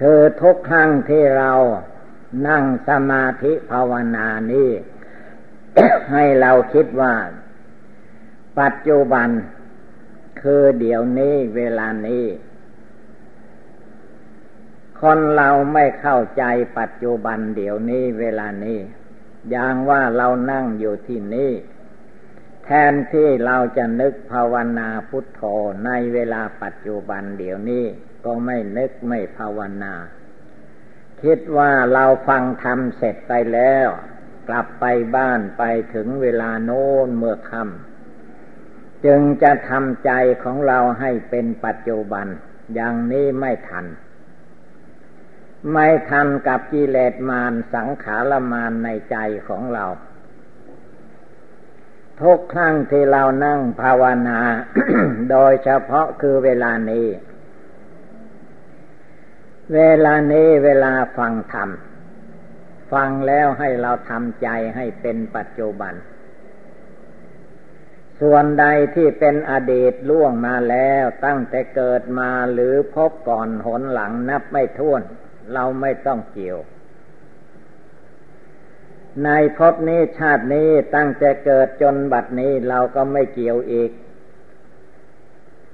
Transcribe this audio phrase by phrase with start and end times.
[0.00, 1.52] คือทุกครั้งที่เรา
[2.48, 4.70] นั่งสมาธิภาวนานี้
[6.12, 7.14] ให้เราคิดว่า
[8.60, 9.28] ปัจจุบัน
[10.42, 12.26] คือเดี๋ยวนี้เวลานี้
[15.00, 16.44] คนเราไม่เข้าใจ
[16.78, 18.78] ปัจจุบันเดี๋ยวนี้เวลานี้
[19.50, 21.52] อย่างว่าเรานั่งอยู่ที่นี่
[22.64, 25.40] แทนที่เราจะนึกภาวนาพุทโธ
[25.84, 27.86] ในเวลาปัจจุบันเดี๋ยวนี้
[28.24, 29.94] ก็ไม่นึกไม่ภาวนา
[31.22, 33.88] คิดว่าเราฟังธรรมเสร็จไปแล้ว
[34.48, 34.84] กลับไป
[35.16, 35.62] บ้านไป
[35.94, 40.10] ถึงเวลาโน้นเมื่อค่ำจึงจะทำใจ
[40.42, 42.26] ของเราให้เป็นปัจจุบัน
[42.74, 43.86] อย่างนี้ไม่ทัน
[45.72, 49.16] ไม่ทันกับกิเลสมารสังขารมารในใจ
[49.48, 49.84] ของเรา
[52.20, 54.40] ทุกครั้งที่เรานั่งภาวนา
[55.30, 57.06] โดยเฉพาะคือเวลานี้
[59.76, 61.70] เวลานี้เวลาฟังธรรม
[62.92, 65.94] ฟังแล้วให้เราทำใจให้เป็นปัจจุบัน
[68.20, 75.02] ส่วนใดที่เป็นอดีตล่วงมาแล้วตั้งแต่เกิดมาหรือพบก่อนหนหลังนับไม่ถ้วน
[75.52, 76.58] เราไม่ต้องเกี่ยว
[79.24, 79.28] ใน
[79.58, 83.90] ภพนี้ชาตินี้ตั้งแต่เกิดจนบัดนี้เราก็ไม่เกี่ยวอีก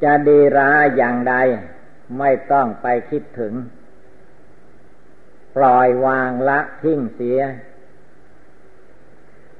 [0.02, 1.34] จะดีร้ายอย่างใด
[2.18, 3.54] ไม่ต้องไปคิดถึง
[5.56, 7.40] ปล่อยวางละทิ้งเสีย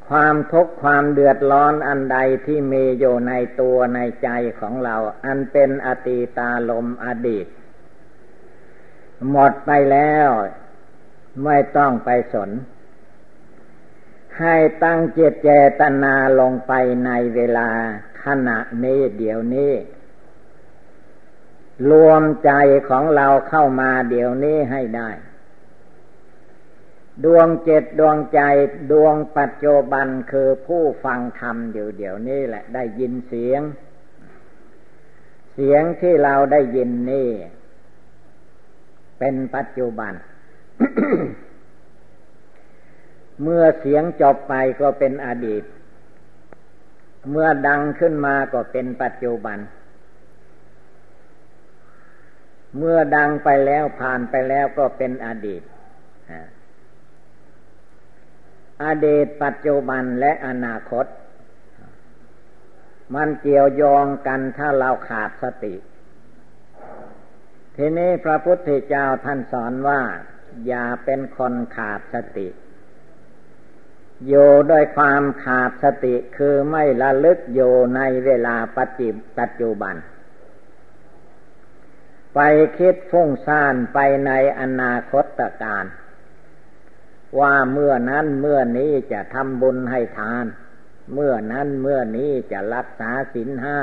[0.08, 4.28] ความทุกข์ความเดือดร้อนอันใดที่มีอยู่ในตัวในใจ
[4.60, 7.46] ของเรา อันเป็นอตีตาลมอดีต
[9.30, 10.28] หมดไปแล้ว
[11.44, 12.50] ไม่ต้องไปสน
[14.40, 15.48] ให้ตั้งเจตเจ
[15.80, 16.72] ตนาลงไป
[17.06, 17.70] ในเวลา
[18.24, 19.72] ขณะนี้เดี๋ยวนี้
[21.90, 22.50] รวมใจ
[22.88, 25.10] ของเราเข้ามาเดี๋ยวนี้ให้ได้
[27.24, 28.40] ดวงเจตดวงใจ
[28.92, 33.62] ดวงปัจจุบันคือผู้ฟังธรรมอยู่เดี๋ยวนี้แหละได้ยินเสียง
[35.54, 37.28] เสียงที่เราได้ยินนี่
[39.18, 40.12] เป็นปัจจุบัน
[43.42, 45.64] เมื่อเสียงจบไปก็เป็นอดีต
[47.30, 49.58] เมื่อดังขึ้นมาก็เป็นปัจจุบัน
[52.78, 55.62] เมื่อดังไปแล้วผ่านไปแล้วก็เป็นอดีต
[58.84, 61.06] อดีตปัจจุบันและอนาคต
[63.14, 65.74] มันเกี่ยวโยงกันถ้าเราขาดสติ
[67.76, 70.00] ทีนี้พระพุทธเจ้าท่านสอนว่า
[70.66, 72.48] อย่าเป็นคนขาดสติ
[74.28, 79.08] อยู่ด้วยความขาดสติคือไม่ละลึกอยู่ในเวลาปัจจิ
[79.38, 79.94] ปัจจุบัน
[82.34, 82.40] ไป
[82.78, 85.24] คิดฟุ้งซ่านไปในอนาคต
[85.62, 85.84] การ
[87.40, 90.46] ว่าเมื่อนั้นเมื่อนี้จะทำบุญให้ทาน
[91.14, 93.80] เมื่อนั้นเมื่อนี้จะรักษาศีลห้า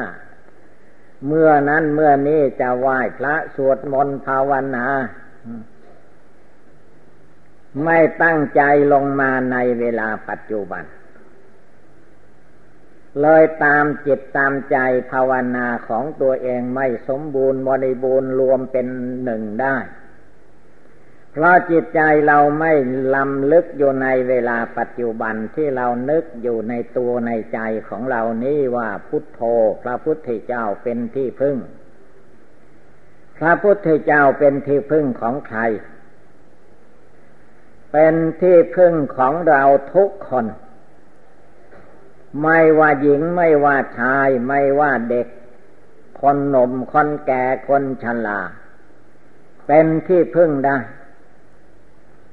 [1.28, 4.86] เมื่อนั้นเมื่อนี้จะไหว้พระสวดมนต์ภาวนา
[7.84, 8.62] ไม่ตั้งใจ
[8.94, 10.84] ลงมาในเวลาปัจจุบัน
[13.22, 14.78] เลยตามจิตตามใจ
[15.12, 18.88] ภาวนาของตัวเองไม่สมบูรณ์บริบูรณ์รวมเป็น
[19.24, 19.78] หนึ่งได้
[21.34, 22.74] เพราะจิตใจเราไม่
[23.16, 29.42] ลำลึกอยู่ในเวลาปัจจุบันที่เรานึกอยู่ในตัวในใจของเรานี้ว่าพุทโธ
[29.84, 31.58] พระพุทธเจ้าเป็นที่พึ่ง
[33.38, 35.62] พระพุทธเจ้าเป็นที่พึ่งของใคร
[37.92, 39.64] เป็นที่พึ่งของเรา
[39.96, 40.46] ทุกคน
[42.42, 45.28] ไม่ว่าหญิงไม่ว่าชายไม่ว่าเด็ก
[46.22, 48.40] คนหนุ่มคนแก่คนชรา
[49.68, 50.78] เป็นที่พึ่งได้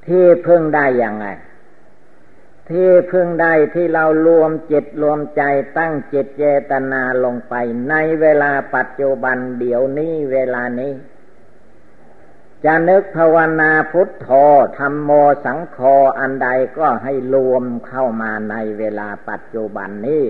[0.07, 1.27] ที่พึ่งได้อย่างไง
[2.71, 5.43] ที่พึ่งได้ที่เรารวมจิตรวมใจ
[5.79, 7.55] ตั้งจิตเจตนาลงไป
[7.89, 10.93] ในเวลาปัจจุบันเดี๋ยวนี้เวลานี้
[12.65, 14.29] จะนึกภาวนาพุทโธ
[14.79, 15.11] ธรรมโม
[15.45, 15.79] สังโฆ
[16.19, 16.49] อันใด
[16.79, 20.27] ก็ให้รวมเข้ามาในเวลาปัจจุบันนี้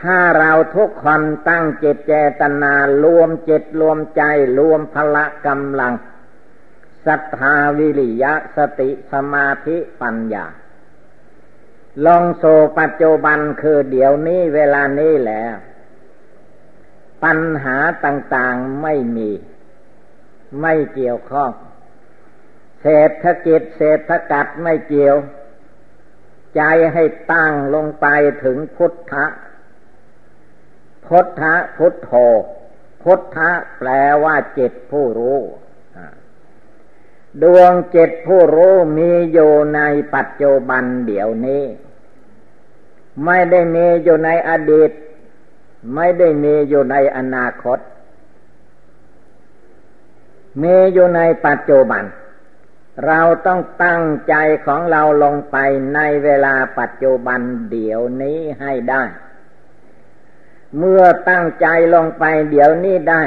[0.00, 2.72] ถ้าเราทุกคนตั้งจิตเจตนา
[3.04, 4.22] รวมจิตรวมใจ
[4.58, 5.92] รวมพละกำลัง
[7.06, 10.46] ศรัทธาวิริยะสติสมาธิปัญญา
[12.04, 12.44] ลองโซ
[12.78, 15.42] ปัจจุบันคือเดี๋ยวนี้เวลานี้แหละ
[17.24, 19.30] ปัญหาต่างๆไม่มี
[20.60, 21.50] ไม่เกี่ยวข้อง
[22.82, 25.16] เศรษฐกิจเศรษฐกัดไม่เกี่ยว
[26.56, 26.62] ใจ
[26.92, 28.06] ให้ตั้งลงไป
[28.44, 29.26] ถึงพุทธะ
[31.06, 32.10] พุทธะพุทโธ
[33.02, 33.88] พุทธะแปล
[34.24, 35.38] ว่าจิตผู้รู้
[37.42, 39.80] ดวงจิตผู้รู้มีอยู่ใน
[40.14, 41.64] ปัจจุบันเดี๋ยวนี้
[43.24, 44.90] ไม่ได้มีอยู่ในอดีต
[45.94, 47.78] ไม่ได้มีอยู่ในอนาคต
[50.62, 52.04] มีอยู่ในปัจจุบัน
[53.06, 54.34] เราต้องตั้งใจ
[54.66, 55.56] ของเราลงไป
[55.94, 57.40] ในเวลาปัจจุบัน
[57.70, 59.02] เดี๋ยวนี้ให้ได้
[60.78, 63.22] เมื่อตั้งใจลงไปเดี๋ยวนี้ได้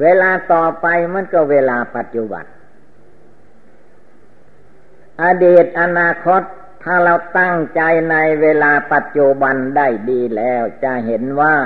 [0.00, 2.44] เวลาต่อไปมันก็เวลาปัจจุบัน
[5.22, 6.42] อดีตอนาคต
[6.82, 7.80] ถ้าเราตั้งใจ
[8.10, 11.56] ในเวลาปัจจุบันได้ดีแล้ว จะเห็นว่า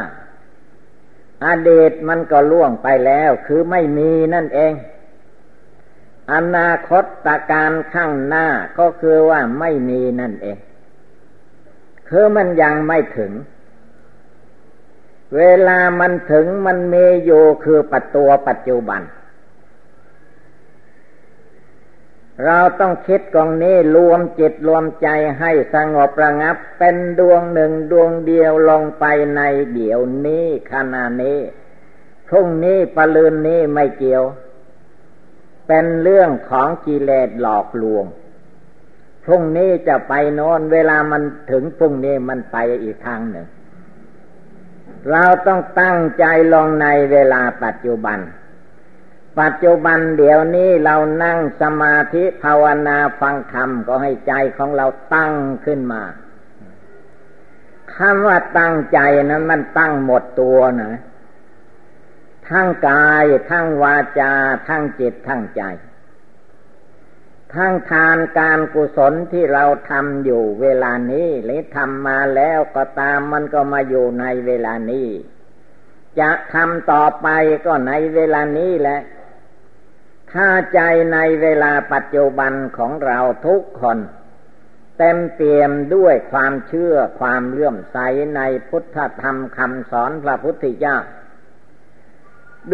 [1.47, 4.73] อดีตมันก็ล่วงไปแล้ว คือไม่มีนั่นเอง
[6.33, 8.47] อนาคตตาการข้างหน้า
[8.79, 10.59] ก็คือว่าไม่มีนั่นเอง
[12.09, 13.33] คือมันยังไม่ถึง
[15.37, 19.01] เวลามันถึงมันมีอยู่คือปัจตัวปัจจุบัน
[22.45, 29.05] เราต้องคิดกองนี้รวมจิตรวมใจให้สงบระงับ เป็นดวงหนึ่งดวงเดียวลงไป
[29.37, 29.41] ใน
[29.73, 31.41] เดี๋ยวนี้ขณะนี้
[32.29, 34.25] พรุ่งนี้ปลืนนี้ไม่เกี่ยว
[35.67, 38.05] เป็นเรื่องของกิเลสหลอกลวง
[39.25, 43.47] พรุ่งนี้จะไปโน้นเวลามันถึงพรุ่งนี้มันไปอีกทางหนึ่ง
[45.11, 48.19] เราต้องตั้งใจลงในเวลาปัจจุบัน
[49.41, 55.33] ปัจจุบันเดี๋ยวนี้เรานั่งสมาธิภาวนาฟังธรรมก็ให้ใจของเราตั้ง
[55.65, 56.03] ขึ้นมา
[57.95, 58.99] คำว่าตั้งใจ
[59.31, 60.95] นั้นมันตั้งหมดตัวนะ
[62.49, 64.33] ทั้งกาย ทั้งวาจา
[64.69, 65.63] ทั้งจิต ทั้งใจ
[67.55, 75.09] ทั้งทานการกุศลที่เราทำอยู่เวลานี้หรือทำมาแล้วก็ตามมันก็มาอยู่ในเวลานี้
[76.21, 77.29] จะทำต่อไป
[77.67, 79.01] ก็ในเวลานี้แหละ
[80.33, 80.81] ถ้าใจ
[81.13, 83.99] ในเวลาปัจจุบันของเราทุกคน
[84.99, 87.99] เต็มเปี่ยมด้วยความเชื่อความเลื่อมใส
[88.37, 90.97] ในพุทธธรรมคำสอนพระพุทธเจ้า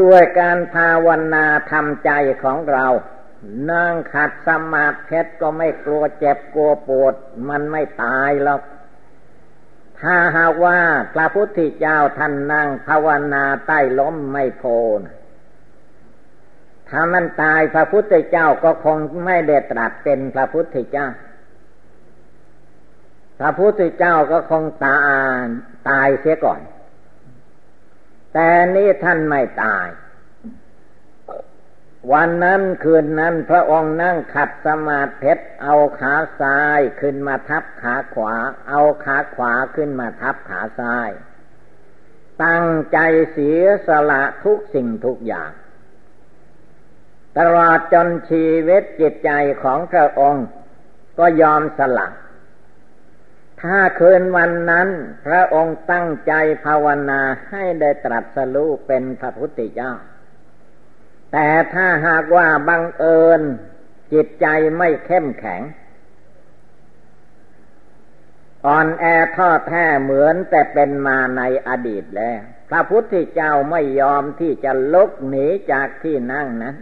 [0.01, 2.11] ด้วยการภาวนาทำใจ
[2.43, 2.87] ของเรา
[3.71, 7.15] นั่งขัดสมาธิก็ไม่กลัวเจ็บกลัวปวด
[7.49, 8.63] มันไม่ตายหรอก
[10.01, 10.79] ถ้าหากว่า
[11.15, 14.65] พระพุทธเจ้าท่านนั่งภาวนาใต้ล้มไม่โพ
[15.05, 15.15] นะ
[16.93, 18.97] ถ้ามันตายพระพุทธเจ้าก็คง
[19.27, 21.09] ไม่ได้ตรัสเป็นพระพุทธเจ้า
[23.39, 24.97] พระพุทธเจ้าก็คงตา
[25.89, 26.61] ตายเสียก่อน
[28.35, 29.89] แต่นี้ท่านไม่ตาย
[32.13, 38.35] วันนั้นคืนนั้นพระองค์นั่งขัดสมาธิเอาขาซ้ายขึ้นมาทับขาขวา
[38.69, 41.11] เอาขาขวาขึ้นมาทับขาซ้าย
[42.45, 42.99] ตั้งใจ
[43.33, 45.51] เสียสละทุกสิ่งทุกอย่าง
[47.39, 49.31] ตลอดจนชีวิตจิตใจ
[49.63, 50.47] ของพระองค์
[51.19, 52.09] ก็ยอมสละ
[53.63, 54.89] ถ้าคืนวันนั้น
[55.27, 56.33] พระองค์ตั้งใจ
[56.65, 59.93] ภาวนาให้ได้ตรัสรู้เป็นพระพุทธเจ้า
[61.33, 63.41] แต่ถ้าหากว่าบังเอิญ
[64.13, 64.47] จิตใจ
[64.79, 65.63] ไม่เข้มแข็ง
[68.67, 69.05] อ่อนแอ
[69.37, 72.41] ท้อแท้เหมือนแต่เป็นมาในอดีตแล้ว
[72.71, 76.77] พระพุทธเจ้าไม่ยอมที่จะลุกหนีจากที่นั่งนั้น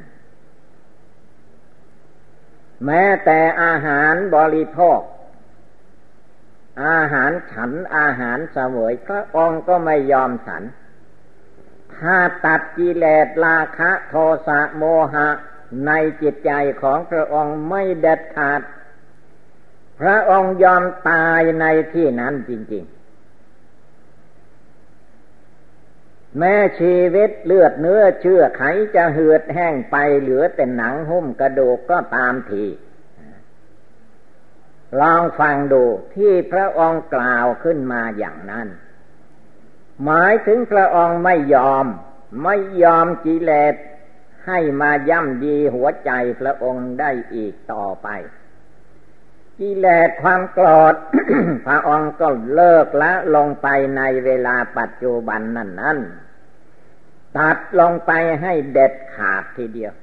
[2.86, 5.00] แม้แต่อาหารบริโภค
[6.86, 10.62] อาหารฉันอาหารเสวยพระองค์ก็ไม่ยอมฉัน
[11.96, 14.14] ถ้าตัดกิเลสราคะโท
[14.46, 14.82] สะโม
[15.14, 15.28] หะ
[15.86, 15.90] ใน
[16.22, 18.60] จิตใจของพระองค์ไม่เด็ดขาด
[20.00, 22.99] พระองค์ยอมตายในที่นั้นจริง ๆ
[26.38, 28.62] แม้ชีวิตเลือดเนื้อเชื่อไข
[28.94, 32.64] จะเหือดแห้งไปเหลือแต่หนังหุ้มกระดูกก็ตามที
[35.00, 35.84] ลองฟังดู
[36.14, 38.68] ที่พระองค์กล่าวขึ้นมาอย่างนั้น
[40.04, 41.86] หมายถึงพระองค์ไม่ยอม
[42.44, 43.74] ไม่ยอมกิเลส
[44.46, 46.10] ให้มาย่ำดีหัวใจ
[46.40, 48.08] พระองค์ได้อีกต่อไป
[49.60, 50.94] กิเลสความโกรธ
[51.66, 55.98] พระองค์ก็เลิกละลงไปในเวลาปัจจุบันนั่นนั้น
[57.36, 58.10] ตัดลงไป
[58.42, 59.94] ให้เด็ดขาดทีเดียว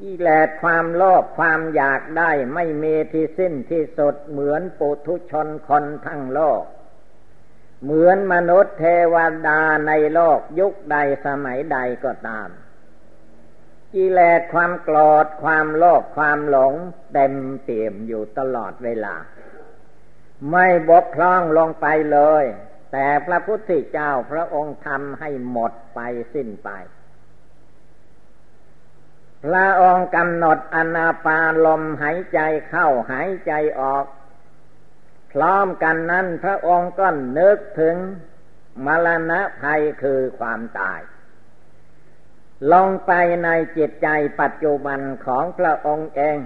[0.00, 6.62] กิเลสความโลภความอยากได้ไม่มีที่สิ้นที่สุดเหมือนปุถุชนคนทั้งโลก
[7.82, 8.84] เหมือนมนุษย์เท
[9.14, 10.96] วดาในโลกยุคใด
[11.26, 12.48] สมัยใดก็ตาม
[13.94, 16.74] กิเลสความโกรธความโลภความหลง
[17.12, 19.14] เต็มเปี่ยมอยู่ตลอดเวลา
[20.50, 22.44] ไม่บกพร่องลงไปเลย
[22.92, 26.00] แต่พระพุทธเจ้าพระองค์ทำให้หมดไป
[26.34, 26.70] สิ้นไป
[29.44, 34.06] พระองค์กำหนดอนาปาลมหายใจเข้าหายใจออก
[35.32, 37.96] พร้อมกันนั้นพระองค์ก็นึกถึง
[38.84, 41.00] มรณะภัยคือความตาย
[42.72, 43.12] ลงไป
[43.44, 44.08] ในจิตใจ
[44.40, 46.38] ปัจจุบันของพระองค์เอง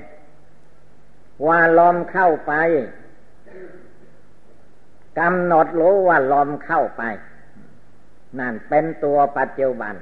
[1.46, 2.52] ว่าลมเข้าไป
[5.18, 7.02] กำหนดรู้ว่าลมเข้าไป
[8.38, 9.94] นั่นเป็นตัวปัจจุบัน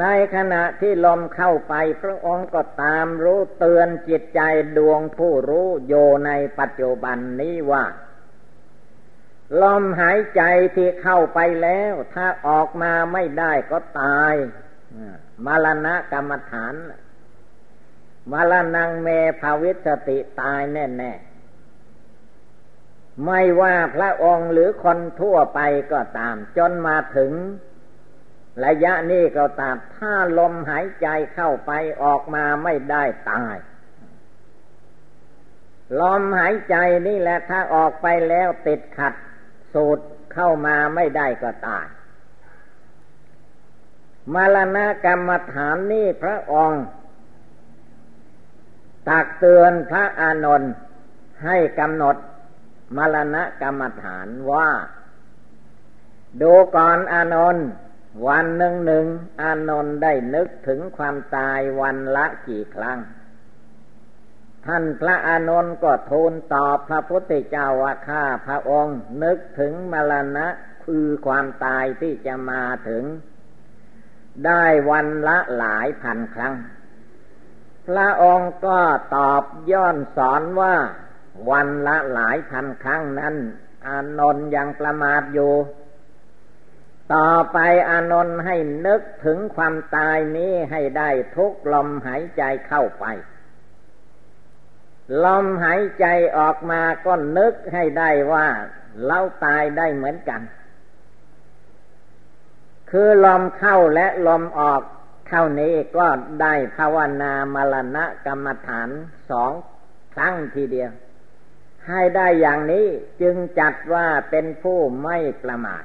[0.00, 0.04] ใน
[0.34, 4.40] ขณะที่ลมเข้าไป พระองค์ก็ตามรู้เตือนจิตใจ
[4.76, 5.94] ดวงผู้รู้โย
[6.26, 7.84] ในปัจจุบันนี้ว่า
[9.62, 10.42] ลมหายใจ
[10.76, 14.34] ที่เข้าไปแล้ว ถ้าออกมาไม่ได้ก็ตาย
[15.46, 16.74] มรณะกรรมฐาน
[18.32, 19.08] มรณงเม
[19.40, 25.60] ภาวิสติตายแน่ๆ ไม่ว่าพระองค์หรือคนทั่วไป
[25.92, 27.32] ก็ตาม จนมาถึง
[28.64, 31.70] ระยะนี้ก็ตาม ถ้าลมหายใจเข้าไป
[32.02, 33.56] ออกมาไม่ได้ตาย
[36.00, 36.76] ลมหายใจ
[37.08, 39.14] นี่แหละถ้าออกไปแล้วติดขัด
[39.74, 39.98] สูด
[40.34, 41.86] เข้ามาไม่ได้ก็ตาย
[44.34, 46.82] มรณะกรรมฐานนี่พระองค์
[49.08, 50.72] ตักเตือนพระอานนท์
[51.44, 52.16] ให้กำหนด
[52.96, 54.68] มรณะกรรมฐานว่า
[56.40, 57.66] ดูก่อนอานนท์
[58.26, 59.06] วันหนึ่งหนึ่ง
[59.42, 62.98] อานนท์ได้นึกถึงความตายวันละกี่ครั้ง
[64.66, 70.46] ท่านพระอานนท์ก็ทูลตอบพระพุทธเจ้าว่าข้าพระองค์ นึกถึงมรณะ
[70.84, 73.04] คือความตายที่จะมาถึง
[74.46, 76.54] ได้วันละหลายพันครั้ง
[77.86, 78.80] พระองค์ก็
[79.16, 80.76] ตอบย้อนสอนว่า
[81.50, 83.34] วันละหลายพันครั้งนั้น
[83.86, 85.52] อานนท์ยังประมาทอยู่
[87.14, 87.58] ต่อไป
[87.90, 88.56] อานนท์ให้
[88.86, 93.04] นึกถึงความตายนี้ให้ได้ทุกลมหายใจเข้าไป
[95.24, 96.06] ลมหายใจ
[96.38, 98.46] ออกมาก็นึกให้ได้ว่า
[99.06, 100.40] เราตายได้เหมือนกัน
[102.90, 104.82] คือลมเข้าและลมออก
[105.28, 106.06] เท่านี้ก็
[106.40, 108.88] ได้ภาวนามรณะกรรมฐาน
[109.30, 109.52] สอง
[110.14, 110.90] ครั้งทีเดียว
[111.88, 112.86] ให้ได้อย่างนี้
[113.20, 115.84] จึงจัดว่าเป็นผู้ไม่ประมาท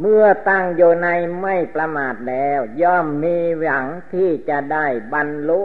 [0.00, 1.08] เมื่อตั้งอยู่ใน
[1.40, 5.62] ไม่ประมาทแล้ว ย่อมมีหวังที่จะได้บรรลุ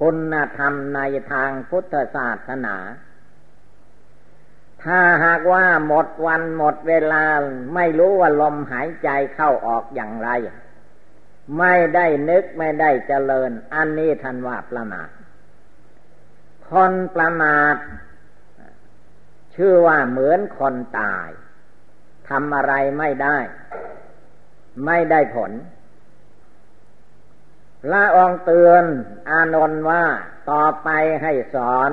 [0.00, 1.00] คุณธรรมใน
[1.32, 2.76] ทางพุทธศาสนา
[4.86, 7.24] ถ้าหากว่าหมดวันหมดเวลา
[7.74, 10.30] ไม่รู้ว่าลมหายใจเข้าออกอย่างไร
[11.58, 15.08] ไม่ได้นึกไม่ได้เจริญ อันนี้ทันว่าประมาท
[16.70, 17.76] คนประมาท
[19.54, 21.28] ชื่อว่าเหมือนคนตาย
[22.28, 23.38] ทำอะไรไม่ได้
[24.86, 25.52] ไม่ได้ผล
[27.82, 28.84] พระองเตือน
[29.30, 30.04] อานนท์ว่า
[30.50, 30.88] ต่อไป
[31.22, 31.90] ให้สอน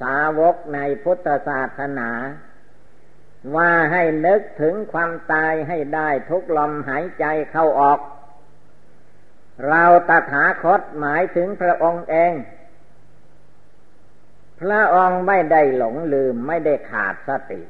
[0.00, 2.10] สาวกในพุทธศาสนา
[3.56, 8.00] ว่าให้นึกถึงความตายให้ได้ทุกลมหายใจเข้าออก
[9.68, 12.32] เราตถาคตหมายถึงพระองค์เอง
[14.60, 17.62] พระองค์ไม่ได้หลงลืมไม่ได้ขาดสติ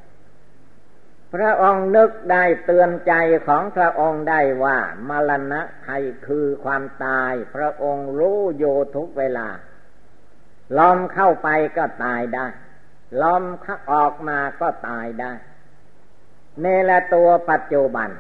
[1.35, 3.15] พระองค์นึกได้เตือนใจ
[3.47, 8.65] ของพระองค์ได้ว่ามรณะภัยคือความตาย พระองค์รู้โย
[8.97, 9.49] ทุกเวลา
[10.79, 12.47] ลมเข้าไปก็ตายได้
[13.23, 15.33] ลมข้าออกมาก็ตายได้
[16.61, 18.11] เนละตัวปัจจุบัน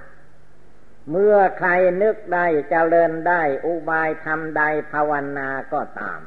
[1.11, 1.71] เมื่อใคร
[2.03, 6.21] นึกได้จเจริญได้อุบายทำใดภาวนาก็ตาม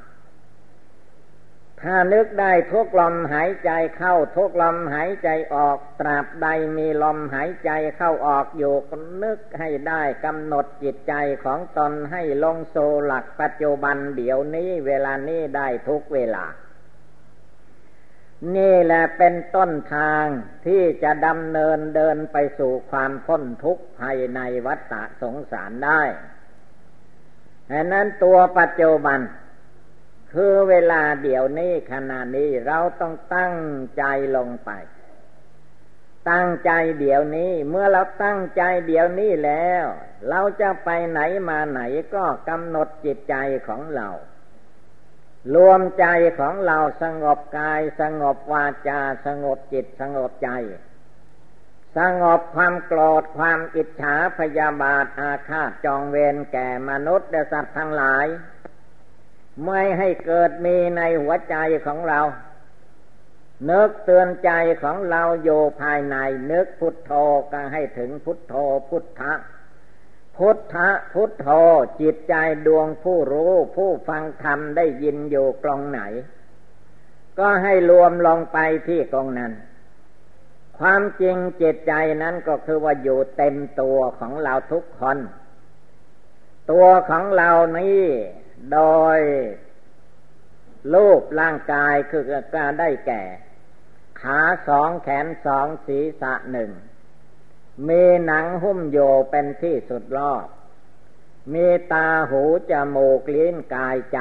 [1.83, 6.47] ถ้านึกได้ทุกลมหายใจเข้าทุกลมหายใจออก ตราบใด
[6.77, 8.75] มีลมหายใจเข้าออกอยู่
[9.23, 11.13] นึกให้ได้กำหนดจิตใจ
[11.43, 12.75] ของตนให้ลงโซ
[13.05, 16.45] หลักปัจจุบันเดี๋ยวนี้เวลานี้ได้ทุกเวลา
[18.55, 20.25] นี่แหละเป็นต้นทาง
[20.65, 26.01] ที่จะดำเนินเดินไปสู่ความพ้นทุกข์ภายในวัฏสงสารได้
[27.71, 29.19] ดังนั้นตัวปัจจุบัน
[30.33, 33.55] คือเวลาเดี๋ยวนี้ขณะนี้เราต้องตั้ง
[33.97, 34.03] ใจ
[34.37, 34.71] ลงไป
[36.31, 39.85] ตั้งใจเดี๋ยวนี้เมื่อเราตั้งใจเดี๋ยวนี้แล้ว
[40.29, 41.81] เราจะไปไหนมาไหน
[42.15, 43.35] ก็กำหนดจิตใจ
[43.67, 44.09] ของเรา
[45.55, 46.05] รวมใจ
[46.39, 50.49] ของเราสงบกาย สงบวาจา สงบจิตสงบใจ
[51.97, 58.25] สงบความโกรธความอิจฉาพยาบาทอาฆาตจองเวรแก่มนุษย์และสัตว์ทั้งหลาย
[59.65, 61.55] ไม่ให้เกิดมีในหัวใจ
[61.85, 62.19] ของเรา
[63.69, 64.51] นึกเตือนใจ
[64.83, 65.49] ของเราโย
[65.81, 66.15] ภายใน
[66.51, 67.11] นึกพุทโธ
[67.51, 68.53] ก็ให้ถึงพุทโธ
[68.89, 69.33] พุทธะ
[70.37, 71.47] พุทธะพุทโธ
[72.01, 72.35] จิตใจ
[72.67, 76.01] ดวงผู้รู้ ผู้ฟังธรรมได้ยินอยู่กลองไหน
[77.39, 78.57] ก็ให้รวมลงไป
[78.87, 79.53] ที่กองนั้น
[80.79, 85.17] ความจริงจิตใจนั้นก็คือว่าอยู่เต็มตัวของเราทุกคน
[86.71, 88.01] ตัวของเรานี้
[88.71, 88.79] โด
[89.17, 89.19] ย
[90.93, 92.23] รูปร่างกายคือ
[92.55, 93.23] การได้แก่
[94.21, 96.71] ขาสองแขนสองศีรษะหนึ่ง
[97.87, 98.97] มีหนังหุ้มโย
[99.29, 100.45] เป็นที่สุดรอบ
[101.53, 102.41] มีตาหู
[102.71, 104.19] จมูกลิ้นกายใจ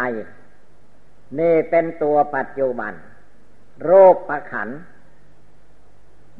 [1.38, 2.92] นี่เป็นตัวปัจจุบัน
[3.84, 4.68] โรคประขัน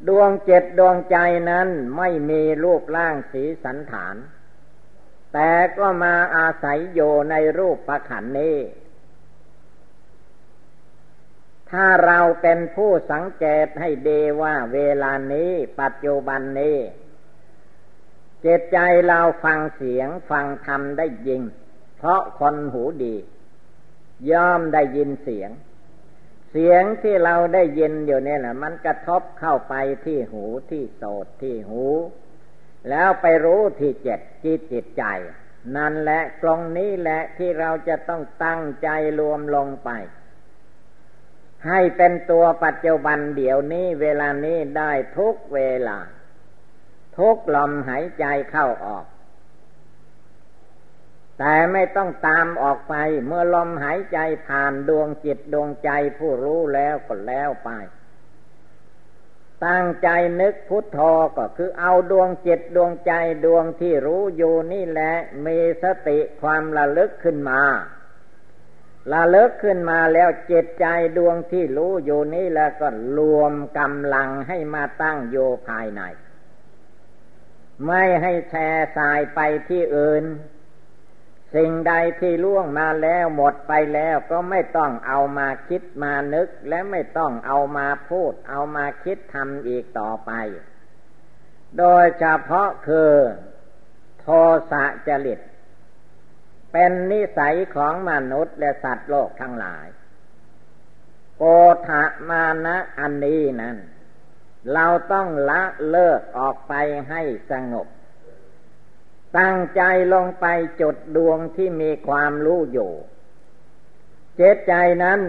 [0.07, 1.17] ดวงเจ็ดดวงใจ
[1.49, 1.67] นั้น
[1.97, 4.15] ไม่มีรูปร่างสีสันฐาน
[5.33, 6.99] แต่ก็มาอาศัยโย
[7.31, 8.57] ในรูปประขันนี้
[11.71, 16.77] ถ้าเราเป็นผู้สังเกตให้ดีว่าเวลานี้ปัจจุบันนี้
[18.45, 21.41] จิตใจเราฟังเสียงฟังธรรมได้ยิง
[21.97, 23.15] เพราะคนหูดี
[24.31, 25.49] ย่อมได้ยินเสียง
[26.51, 29.73] เสียงที่เราได้ยินอยู่เนี่ยแหละมันกระทบเข้าไป
[30.05, 31.83] ที่หูที่โสดที่หู
[32.89, 35.03] แล้วไปรู้ที่เจ็ดที่จิตใจ
[35.75, 39.89] นั่นแหละกลงนี้แหละที่เราจะต้องตั้งใจรวมลงไป
[41.67, 45.97] ให้เป็นตัวปัจจุบันเดี๋ยวนี้เวลานี้ได้ทุกเวลา
[47.17, 49.05] ทุกลมหายใจเข้าออก
[51.39, 52.95] แต่ไม่ต้องตามออกไป
[53.27, 57.69] เมื่อลมหายใจผ่านดวงจิตดวงใจผู้รู้แล้วก็แล้วไป
[59.65, 60.09] ตั้งใจ
[60.41, 60.99] นึกพุทโธ
[61.37, 63.13] ก็คือเอาดวงจิตดวงใจ
[63.45, 65.13] ดวงที่รู้อยู่นี่แหละ
[65.45, 67.61] มีสติความระลึกขึ้นมา
[69.13, 70.85] ระลึกขึ้นมาแล้วจิตใจ
[71.17, 76.01] ดวงที่รู้อยู่นี่แล้วก็รวมกำลังให้มาตั้งโยภายใน
[77.85, 79.39] ไม่ให้แช่สายไป
[79.69, 80.23] ที่อื่น
[81.55, 90.31] สิ่งใดที่ล่วงมาแล้วหมดไปแล้วก็ไม่ต้องเอามาคิดมานึก และไม่ต้องเอามาพูด เอามาคิดทำอีกต่อไป
[91.77, 93.11] โดยเฉพาะคือ
[94.19, 94.27] โท
[94.71, 95.39] สะจริต
[96.71, 99.87] เป็นนิสัยของมนุษย์และสัตว์โลกทั้งหลาย
[101.37, 101.43] โก
[101.87, 103.77] ธะมานะอันนี้นั้น
[104.73, 106.73] เราต้องละเลิกออกไป
[107.09, 107.87] ให้สงบ
[109.37, 109.81] ตั้งใจ
[110.13, 110.45] ลงไป
[110.81, 112.91] จุดดวงที่มีความรู้อยู่
[114.35, 115.21] เจตใจนั้น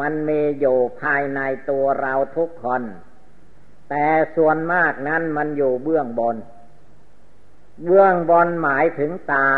[0.00, 2.82] มันมีอยู่ภายในตัวเราทุกคน
[3.88, 6.36] แต่ส่วนมากนั้นมันอยู่เบื้องบน
[7.84, 9.48] เบื้องบนหมายถึงตา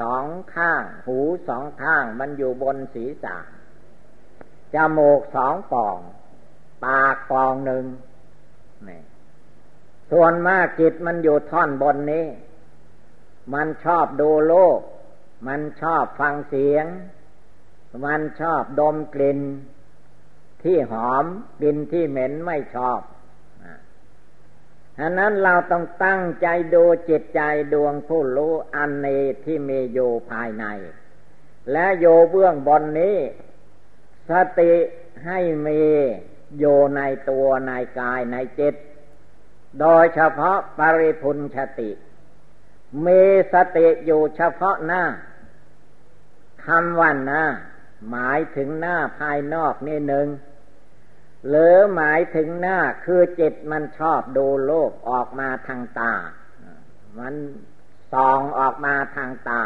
[0.00, 3.36] สองข้าง หูสองข้างมันอยู่บนศีรษะ
[4.74, 5.98] จมูกสองปอง
[6.84, 7.84] ปากปองหนึ่ง
[10.10, 12.26] ส่วนมากจิตมันอยู่ท่อนบนนี้
[13.54, 14.80] มันชอบดูโลก
[15.46, 16.86] มันชอบฟังเสียง
[18.04, 19.40] มันชอบดมกลิ่น
[20.62, 21.24] ที่หอม
[21.58, 23.00] กลิ่นที่เหม็นไม่ชอบ
[24.98, 27.40] อันนั้นเราต้องตั้งใจดูจิตใจ
[27.72, 30.64] ดวงผู้รู้อันนี้ที่มีอยู่ภายใน
[31.72, 33.16] และโยเบื้องบนนี้
[34.30, 34.72] สติ
[35.26, 35.82] ให้มี
[36.58, 37.00] อยู่ใน
[37.30, 38.74] ตัวในกายในจิต
[39.80, 41.90] โดยเฉพาะปริพุนชติ
[43.06, 45.04] มีสติอยู่เฉพาะหน้า
[46.66, 47.44] คำวันหน้า
[48.10, 50.28] หมายถึงหน้าภายนอกนี่หนึ่ง
[51.48, 56.12] หรือหมายถึงหน้าคือจิตมันชอบดูโลกออกมาทางตา
[57.18, 57.34] มัน
[58.12, 59.62] ส่องออกมาทางตา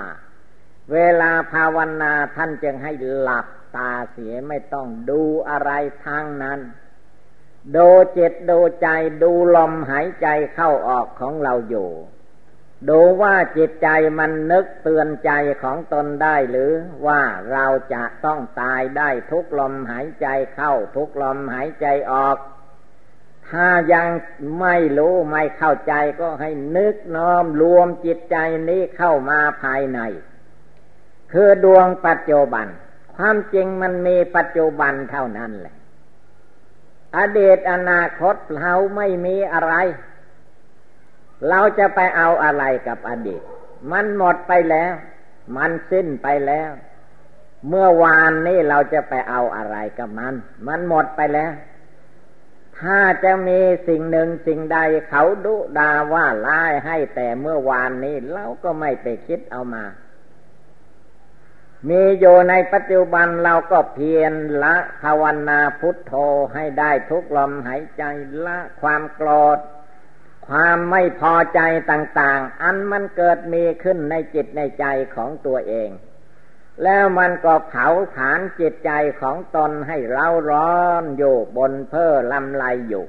[0.93, 5.71] เวลาภาวนาท่านจึงให้หลับตาเสียไม่ต้องดูอะไร
[6.05, 6.61] ทางนั้น
[7.77, 8.89] ดูจิตดูใจ
[9.23, 11.91] ดูลมหายใจเข้าออกของเราอยู่
[12.89, 16.73] ดูว่าจิตใจมันนึกเตือนใจของตนได้หรือ
[17.07, 22.37] ว่าเราจะต้องตายได้ทุกลมหายใจเข้าทุกลมหายใจออก
[23.51, 24.07] ถ้ายัง
[24.61, 28.37] ไม่รู้ไม่เข้าใจก็ให้นึกน้อมรวมจิตใจ
[28.69, 30.01] นี้เข้ามาภายใน
[31.33, 32.67] คือดวงปัจจุบัน
[33.15, 35.75] ความจริงมันมีปัจจุบันเท่านั้นแหละ
[37.19, 39.75] อดีตอนาคตเราไม่มีอะไร
[41.49, 43.43] เราจะไปเอาอะไรกับอดีต
[43.91, 44.93] มันหมดไปแล้ว
[45.57, 46.71] มันสิ้นไปแล้ว
[47.69, 50.35] เมื่อวานนี้เราจะไปเอาอะไรกับมัน
[50.67, 51.53] มันหมดไปแล้ว
[52.81, 59.85] ถ้าจะมีสิ่งหนึ่งสิ่งใดเขาดุดาว่าร้ายให้แต่เมื่อวานนี้ เราก็ไม่ไปคิดเอามา
[61.89, 66.13] มีอยู่ในปัจจุบันเราก็เพียรละภาวนาพุทโธ
[66.55, 68.03] ให้ได้ทุกลมหายใจ
[68.47, 69.59] ละความโกรธ
[70.49, 75.91] ความไม่พอใจต่างๆ อันมันเกิดมีขึ้นในจิตในใจของตัวเอง
[76.83, 83.07] แล้วมันก็เผาผลาญจิตใจของตนให้เร่าร้อนอยู่บนเพ้อลำลายอยู่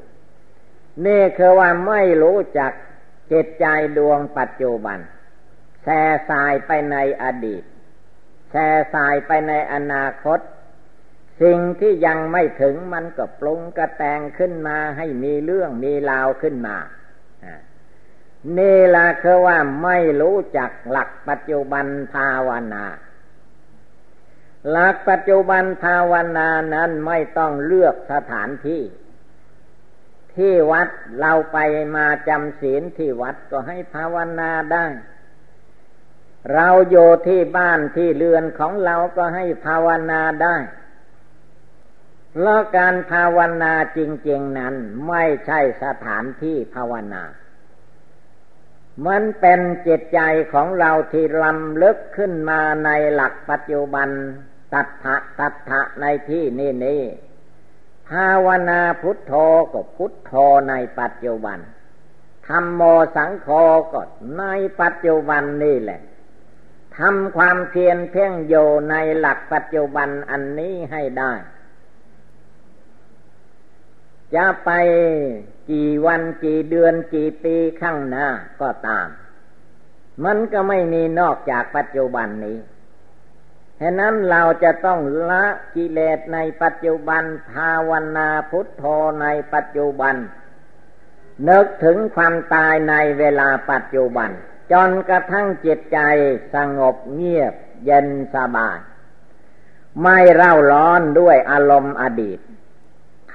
[1.06, 2.72] นี่คือว่าไม่รู้จัก
[3.32, 3.66] จิตใจ
[3.98, 5.00] ดวงปัจจุบัน
[5.84, 7.64] แช่สายไปในอดีต
[8.52, 10.40] แช่สายไปในอนาคต
[11.42, 16.78] สิ่งที่ยังไม่ถึงมันก็ปรุงกระแตงขึ้นมาให้มีเรื่องมีราวขึ้นมา
[18.58, 22.86] นี่ละคือว่าไม่รู้จักหลักปัจจุบันภาวนา
[24.72, 28.84] หลักปัจจุบันภาวนานั้นไม่ต้องเลือกสถานที่
[30.36, 30.88] ที่วัด
[31.20, 31.58] เราไป
[31.96, 34.86] มาจำศีลที่วัดก็ให้ภาวนาได้
[36.54, 36.96] เราโย
[37.28, 40.58] ที่บ้านที่เรือนของเราก็ให้ภาวนาได้
[42.42, 44.76] แล้วการภาวนาจริง ๆนั้น
[45.08, 47.24] ไม่ใช่สถานที่ภาวนา
[49.06, 50.20] มันเป็นจิตใจ
[50.54, 54.10] ของเราที่ลำลึกขึ้นมาในหลักปัจจุบัน
[54.74, 57.04] ตัทะตัทะในที่นี่นี่
[58.10, 59.34] ภาวนาพุทโธ
[59.74, 60.34] ก็พุทโธ
[60.70, 61.60] ในปัจจุบัน
[62.48, 62.82] ธรรมโม
[63.16, 63.48] สังโฆ
[63.94, 64.02] ก็
[64.38, 64.44] ใน
[64.82, 66.02] ปัจจุบันนี่แหละ
[66.98, 68.56] ทำความเพียรเพ่งโย
[68.92, 71.34] ในหลักปัจจุบันอันนี้ให้ได้
[74.36, 74.70] จะไป
[75.70, 78.28] กี่วันกี่เดือนกี่ปีข้างหน้า
[78.62, 79.08] ก็ตาม
[80.24, 82.58] มันก็ไม่มีนอกจากปัจจุบันนี้
[83.82, 85.00] ฉะนั้นเราจะต้อง
[85.30, 88.84] ละกิเลสในปัจจุบันภาวนาพุทโธ
[89.22, 90.16] ในปัจจุบัน
[91.50, 94.30] นึกถึงความตายในเวลาปัจจุบัน
[94.72, 96.00] จนกระทั่งจิตใจ
[96.54, 97.54] สงบเงียบ
[97.86, 98.80] เย็นสบาย
[100.02, 102.40] ไม่เร่าร้อนด้วยอารมณ์อดีต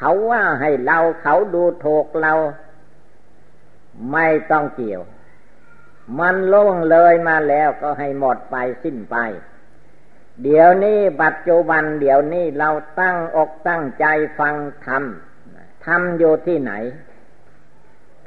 [0.04, 2.34] เขาว่าให้เราเขาดูถูกเรา
[4.12, 5.02] ไม่ต้องเกี่ยว
[6.18, 9.16] มันล่วงเลยมาแล้วก็ให้หมดไปสิ้นไป
[10.42, 14.06] เดี๋ยวนี้ปัจจุบันเดี๋ยวนี้เราตั้งอกตั้งใจ
[14.38, 14.54] ฟัง
[14.86, 15.02] ธรรม
[15.86, 16.72] ธรรมอยู่ที่ไหน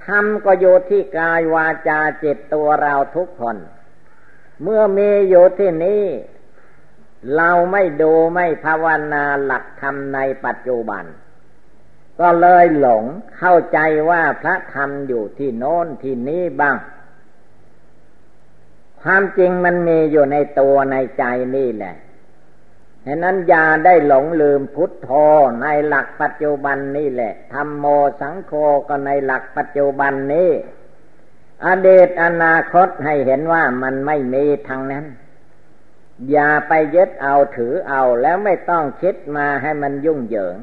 [0.05, 3.57] ธรรมก็อยู่ที่กายวาจาจิตตัวเราทุกคน
[4.63, 6.03] เมื่อมีอยู่ที่นี้
[7.35, 11.05] เราไม่ดูไม่ภาวนาหลักธรรมในปัจจุบัน
[12.19, 13.04] ก็เลยหลง
[13.38, 16.78] เข้าใจว่าพระธรรมอยู่ที่โน้นที่นี้บ้าง
[19.01, 21.23] ความจริงมันมีอยู่ในตัวในใจ
[21.56, 21.95] นี่แหละ
[23.06, 25.10] ฉะนั้นอย่าได้หลงลืมพุทโธ
[25.62, 27.86] ในหลักปัจจุบันนี่แหละธรรมโม
[28.21, 28.51] สังโฆ
[28.88, 30.51] ก็ในหลักปัจจุบันนี้
[31.65, 35.06] อดีตอนาคตให้เห็นว่ามันไม่มีทางนั้น
[36.32, 40.58] อย่าไปยึดเอาถือเอาแล้วไม่ต้องคิดมาให้มันยุ่งเหยิง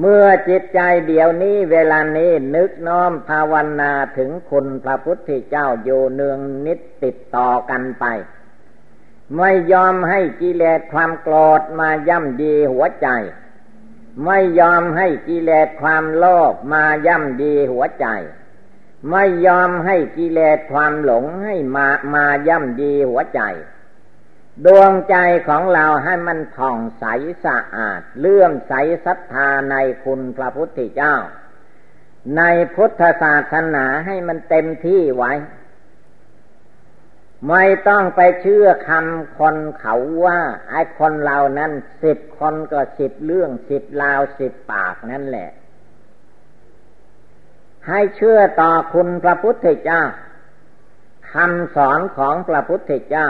[0.00, 8.04] เมื่อจิตใจเดี๋ยวนี้เวลานี้นึกน้อมภาวนาถึงคุณพระพุทธเจ้าอยู่เนืองนิดติดต่อกันไป
[9.36, 13.08] ไม่ยอมให้กิเลสความโกรธมาย่ำดีหัวใจ
[14.24, 18.06] ไม่ยอมให้กิเลสความโลภมาย่ำดีหัวใจ
[19.10, 23.40] ไม่ยอมให้กิเลสความหลงให้มามาย่ำดีหัวใจ
[24.66, 25.16] ดวงใจ
[25.48, 27.04] ของเราให้มันผ่องใส
[27.44, 28.72] สะอาด เลื่อมใส
[29.06, 31.14] ศรัทธาในคุณพระพุทธเจ้า
[32.36, 32.42] ใน
[32.74, 35.32] พุทธศาสนาให้มันเต็มที่ไว้
[37.48, 45.50] ไม่ต้องไปเชื่อคำคนเขาว่า ไอ้คนเรานั้นสิบคนก็สิบเรื่องสิบลาวสิบปากนั่นแหละ
[47.88, 50.02] ให้เชื่อต่อคุณพระพุทธเจ้า
[51.32, 53.28] คำสอนของพระพุทธเจ้า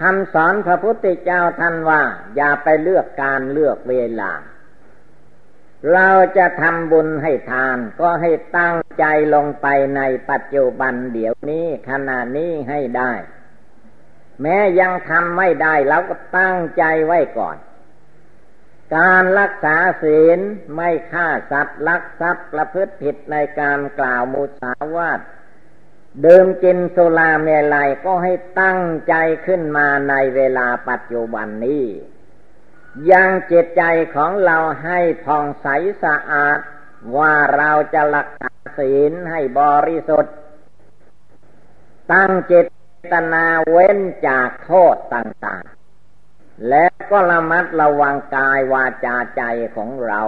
[0.00, 2.02] คำสอนพระพุทธเจ้าท่านว่า
[2.36, 4.32] อย่าไปเลือกการเลือกเวลา
[5.92, 9.04] เราจะทำบุญให้ทาน ก็ให้ตั้งใจ
[9.34, 13.12] ลงไปในปัจจุบันเดี๋ยวนี้ขณะนี้ให้ได้
[14.42, 17.56] แม้ยังทำไม่ได้เราก็ตั้งใจไว้ก่อน
[18.96, 20.38] การรักษาศีล
[20.74, 25.20] ไม่ฆ่าสัตว์ลักทรัพย์ประพฤติผิดในการกล่าวมุสาวาท
[26.24, 29.14] ดื่มกินสุราเมลัยก็ให้ตั้งใจ
[29.46, 31.86] ขึ้นมาในเวลาปัจจุบันนี้
[33.12, 33.82] ยังจิตใจ
[34.14, 35.66] ของเราให้ผ่องใส
[36.02, 36.58] สะอาด
[37.16, 40.34] ว่าเราจะรักษาศีลให้บริสุทธิ์
[42.12, 42.52] ตั้งเจ
[43.12, 43.98] ตนาเว้น
[44.28, 45.64] จากโทษต่าง
[46.16, 49.42] ๆ และก็ระมัดระวังกายวาจาใจ
[49.76, 50.22] ของเรา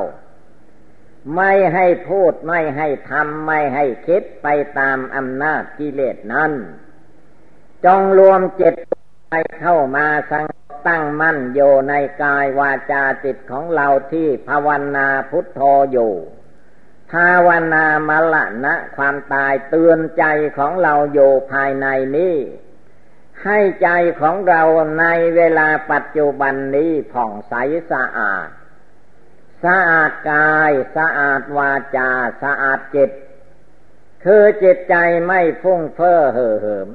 [1.35, 4.47] ไม่ให้พูดไม่ให้ทำไม่ให้คิดไป
[4.79, 6.53] ตามอำนาจกิเลสนั้น
[7.85, 8.75] จงรวมจิต
[9.31, 10.45] ไปเข้ามาสัง
[10.87, 15.61] ตั้งมั่นอยู่ในกายวาจาจิตของเราที่ภาวนาพุทโธ
[15.93, 16.13] อยู่
[17.13, 20.25] ภาวนามละนะความตายเตือนใจ
[20.59, 21.87] ของเราอยู่ภายใน
[22.17, 22.37] นี้
[23.45, 23.89] ให้ใจ
[24.21, 24.63] ของเรา
[25.01, 27.55] ในเวลาปัจจุบันนี้ผ่องใส
[27.91, 28.49] สะอาด
[29.65, 32.11] สะอาดกายสะอาดวาจา
[32.43, 33.11] สะอาดจิต
[34.25, 36.89] คือจิตใจไม่ฟุ้งเฟ้อเห่อเหิม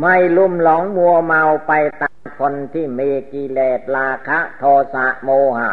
[0.00, 5.72] ไม่ลุ่มหลงมัวเมาไปตามคนที่มีกิเลสราคะโทสะโมหะ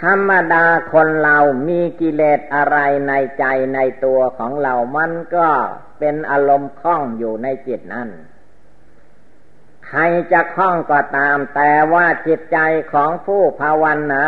[0.00, 5.48] ธรรมดาคนเรามีกิเลสอะไรในใจในตัวของเรามันก็
[5.98, 8.08] เป็นอารมณ์คล้องอยู่ในจิตนั้น
[9.86, 10.00] ใคร
[10.32, 12.58] จะคล้องก็ตามแต่ว่าจิตใจ
[12.92, 14.24] ของผู้ภาวนา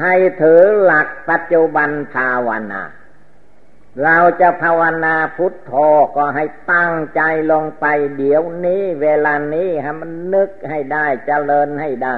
[0.00, 2.82] ให้ถือหลักปัจจุบันภาวนา
[4.04, 5.72] เราจะภาวนาพุทโธ
[6.16, 7.20] ก็ให้ตั้งใจ
[7.52, 12.16] ลงไปเดี๋ยวนี้เวลานี้ให้มันนึกให้ได้จเจริญให้ได้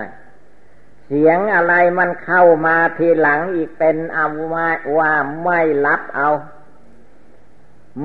[1.06, 5.12] เสียงอะไรมันเข้ามาทีหลังอีกเป็นอาว่าว่า
[5.44, 6.30] ไม่รับเอา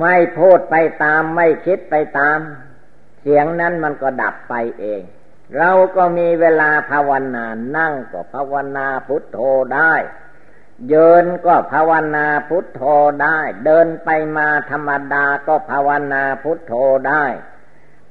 [0.00, 2.38] ไม่พูดไปตามไม่คิดไปตาม
[3.20, 5.02] เสียงนั้นมันก็ดับไปเอง
[5.56, 9.38] เราก็มีเวลาภาวนานั่งก็ภาวนาพุทโธ
[9.74, 9.94] ได้
[10.88, 12.82] เยินก็ภาวนาพุทโธ
[13.22, 16.74] ได้ เดินไปมาธรรมดาก็ภาวนาพุทโธ
[17.08, 17.24] ได้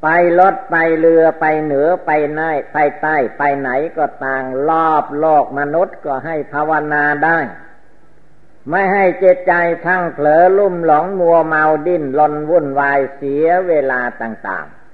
[0.03, 0.07] ไป
[0.39, 7.39] รถไปเรือไปเหนือไปใต้ไปใต้ไปไหนก็ต่างรอบโลกมนุษย์ก็ให้ภาวนาได้
[8.69, 9.53] ไม่ให้เจตใจ
[9.85, 14.84] ทั้งเผลอลุ่มหลงมัวเมาดิ้นลนวุ่นวายเสียเวลาต่าง ๆ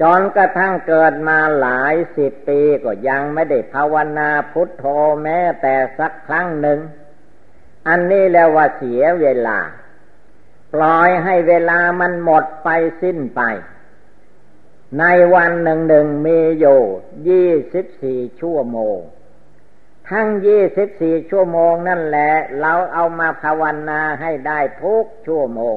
[0.00, 4.84] จนกระทั่งเกิดมาหลายสิบปีก็ยังไม่ได้ภาวนาพุทโธ
[5.22, 6.80] แม้แต่สักครั้งหนึ่ง
[7.88, 9.58] อันนี้แล้วว่าเสียเวลา
[10.74, 12.68] ปล่อยให้เวลามันหมดไป
[13.02, 13.40] สิ้นไป
[14.98, 16.80] ในวันหนึ่งหนึ่งมีอยู่
[17.28, 18.98] ยี่สิบสี่ชั่วโมง
[20.10, 25.76] ทั้งยี่สิบสี่ชั่วโมงนั่นแหละ เราเอามาภาวนาให้ได้ทุกชั่วโมง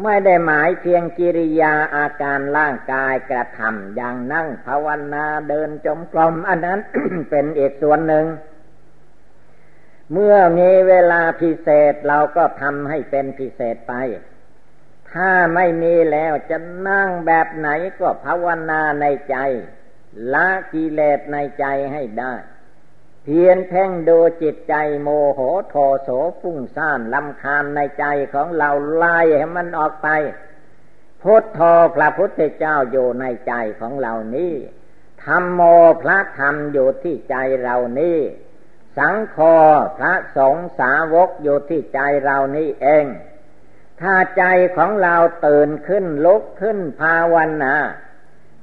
[0.00, 6.80] ไม่ได้หมายเพียงกิริยาอาการร่างกายกระทำอย่างนั่งภาวนาเดินจมกลมอันนั้น
[7.30, 8.26] เป็นอีกส่วนหนึ่ง
[10.12, 13.92] เมื่อมีเวลาพิเศษเราก็ทำให้เป็นพิเศษไป
[15.12, 17.68] ถ้าไม่มีแล้วจะนั่งแบบไหน
[18.00, 19.36] ก็ภาวนาในใจ
[20.34, 22.34] ละกิเลสในใจให้ได้
[23.24, 26.08] เพียนเพ่งดูจิตใจโมโหโทโส
[26.40, 28.04] ฟุ้งซ่านลำคาญในใจ
[28.34, 30.08] ของเราไล่ให้มันออกไป
[31.22, 31.60] พุทโธ
[31.96, 34.54] พระพุทธเจ้าอยู่ในใจของเรานี้
[35.24, 35.60] ธรรมโม
[36.02, 38.18] พระธรรมอยู่ที่ใจเรานี้
[38.98, 39.38] สังโฆ
[39.98, 43.06] พระสงฆ์สาวกอยู่ที่ใจเรานี้เอง
[44.00, 44.44] ถ้าใจ
[44.76, 47.74] ของเราตื่นขึ้นลุกขึ้นภาวนา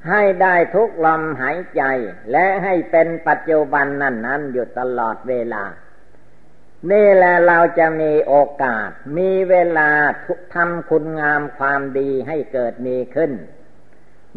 [0.08, 1.84] ให้ได้ทุกลมหายใจ
[2.32, 5.64] และให้เป็นปัจจุบันนั้นนั้นอยู่ตลอดเวลา
[6.92, 9.90] นี่แหละเราจะมีโอกาส มีเวลา
[10.54, 13.32] ทำคุณงามความดีให้เกิดมีขึ้น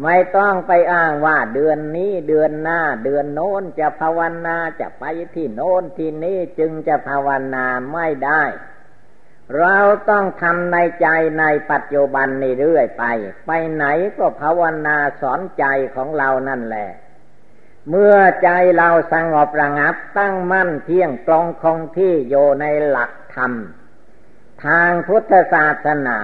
[0.03, 8.43] ไม่ต้องไปอ้างว่าเดือนนี้เดือนหน้า เดือนโน้นจะภาวนาจะไปที่โน้นที่นี้จึงจะภาวนาไม่ได้
[9.59, 9.77] เรา
[10.09, 11.07] ต้องทำในใจ
[11.39, 13.03] ในปัจจุบันนี่เรื่อยไป
[13.47, 13.85] ไปไหน
[14.17, 16.89] ก็ภาวนาสอนใจของเรานั่นแหละ
[17.89, 23.53] เมื่อใจเราสงบระงับตั้งมั่นเที่ยงตรงคงที่โยในหลักธรรม
[24.65, 26.17] ทางพุทธศาสนา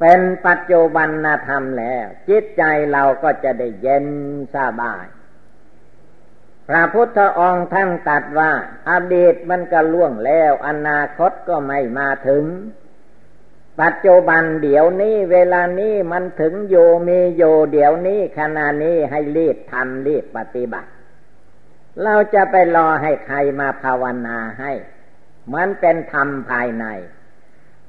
[0.00, 1.08] เป็นปัจจุบัน
[1.48, 4.06] ธรรมแล้ว จิตใจเราก็จะได้เย็น
[4.54, 5.04] สบาย
[6.68, 8.52] พระพุทธองค์ท่านตัดว่า
[8.90, 12.44] อดีตมันก็ล่วงแล้ว อนาคตก็ไม่มาถึง
[13.80, 20.90] ปัจจุบันเดี๋ยวนี้เวลานี้มันถึงโยมีโยเดี๋ยวนี้ขณะนี้ให้รีบทำรีบปฏิบัติ
[22.02, 24.72] เราจะไปรอให้ใครมาภาวนาให้
[25.54, 26.86] มันเป็นธรรมภายใน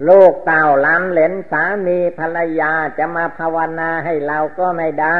[0.08, 5.20] ลูกเต่าล้ำเหลนสามีภรรยาจะมาภาวนาให้เราก็ไม่ได้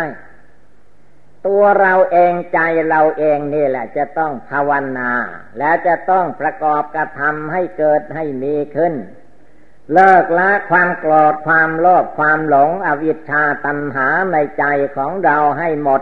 [1.48, 5.12] ตัวเราเองใจเราเองนี่แหละ จะต้องภาวนา
[5.58, 8.94] และจะต้องประกอบกระทำให้เกิดให้มีขึ้น
[9.94, 16.02] เลิกละความโกรธความโลภความหลงอวิชชาตัณหาในใจของเราให้หมด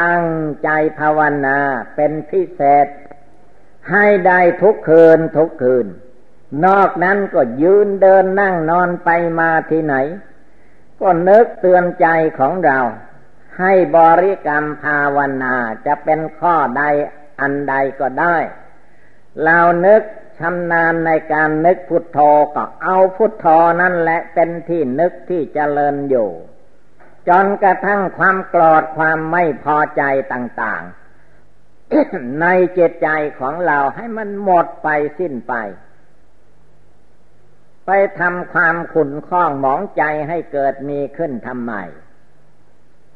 [0.00, 0.24] ตั้ง
[0.64, 1.58] ใจภาวนา
[1.96, 2.86] เป็นพิเศษ
[3.92, 5.86] ให้ได้ทุกคืนทุกคืน
[6.66, 9.10] นอกนั้นก็ยืนเดินนั่งนอนไป
[9.40, 9.94] มาที่ไหน
[11.00, 12.06] ก็นึกเตือนใจ
[12.38, 12.78] ของเรา
[13.58, 15.54] ให้บริกรรมภาวนา
[15.86, 16.82] จะเป็นข้อใด
[17.40, 18.36] อันใดก็ได้
[19.44, 20.02] เรานึก
[20.38, 22.18] ชำนาญในการนึกพุทโธ
[22.54, 23.46] ก็เอาพุทโธ
[23.80, 26.30] นั่นแหละเป็นที่นึกที่เจริญอยู่
[27.28, 30.82] จนกระทั่งความโกรธความไม่พอใจต่าง
[31.62, 32.46] ๆ ใน
[32.78, 34.88] จิตใจของเราให้มันหมดไป
[35.18, 35.54] สิ้นไป
[37.86, 37.90] ไป
[38.20, 41.74] ทำความขุนข้องหมองใจให้เกิดมีขึ้นทำไม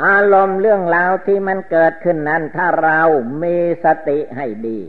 [0.07, 3.01] อารมณ์เรื่องราวที่มันเกิดขึ้นนั้น ถ้าเรา
[3.43, 4.81] มีสติให้ดี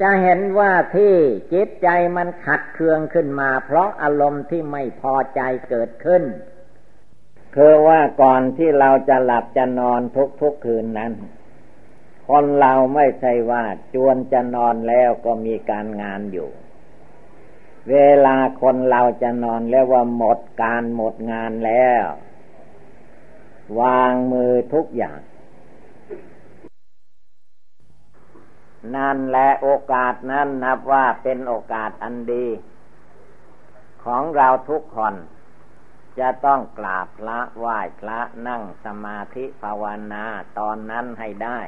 [0.00, 1.14] จะเห็นว่าที่
[1.52, 6.22] จิตใจมันขัดเคืองขึ้นมา เพราะอารมณ์ที่ไม่พอใจเกิดขึ้น
[7.56, 11.12] คือว่าก่อนที่เราจะหลับจะนอนทุกทุกคืนนั้น
[12.28, 16.50] คนเราไม่ใช่ว่าจวนจะนอนแล้วก็มีการงานอยู่
[17.90, 22.04] เวลาคนเราจะนอนแล้วว่าหมดการหมดงานแล้ว
[23.80, 25.20] วางมือทุกอย่าง
[28.96, 32.46] นั่นและโอกาสนั้นนับว่าเป็นโอกาสอันดี
[34.04, 35.14] ของเราทุกคน
[36.18, 40.24] จะต้องกราบพระไหว้พระนั่งสมาธิภาวนา
[40.58, 41.58] ตอนนั้นให้ได้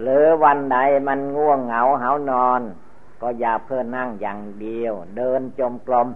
[0.00, 0.78] หรือวันใด
[1.08, 2.62] มันง่วงเหงาเหานอน
[3.20, 6.08] ก็อย่าเพื่อนั่งอย่างเดียว เดินจมกลม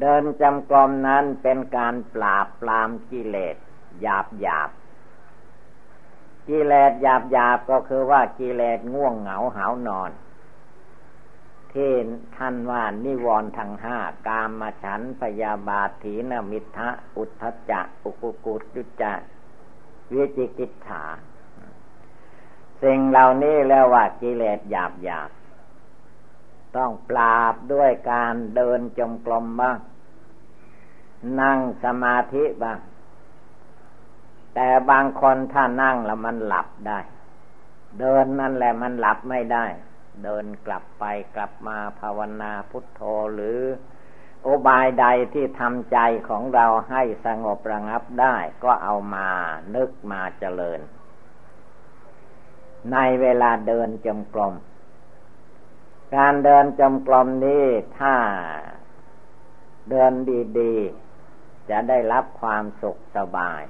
[0.00, 3.56] เดินจำกลมนั้นเป็นการปราบปรามกิเลส
[4.00, 4.70] หยาบหยาบ
[6.48, 10.10] กิเลสหยาบหยาบก็คือว่ากิเลสง่วงเหงาหานอน
[11.72, 11.92] ที่
[12.36, 19.20] ท่านว่านิวรณ์ทั้งห้ากามมาฉันพยาบาทถีนมิทะอุทธจักอุกุกุจุจัก
[20.14, 21.04] วิจิกิจฉา
[22.82, 25.30] สิ่งเหล่านี้แล้วว่ากิเลสหยาบหยาบ
[26.78, 29.76] ต้องปราบด้วยการเดินจมกลมบ้าง
[31.40, 32.78] นั่งสมาธิบ้าง
[34.54, 36.98] แต่บางคนถ้านั่งแล้วมันหลับได้
[38.00, 39.64] เดินนั่นแหละมันหลับไม่ได้
[40.24, 43.00] เดินกลับไปกลับมาภาวนาพุทโธ
[43.34, 43.60] หรือ
[44.42, 49.28] โอบายใดที่ทำใจของเราให้สงบระงับได้ก็เอามา
[49.74, 50.80] นึกมาเจริญ
[52.92, 54.54] ในเวลาเดินจมกลม
[56.16, 57.64] การเดินจมกลมนี้
[57.98, 58.14] ถ้า
[59.90, 60.12] เดิน
[60.58, 63.62] ดีๆ จะได้รับความสุขสบาย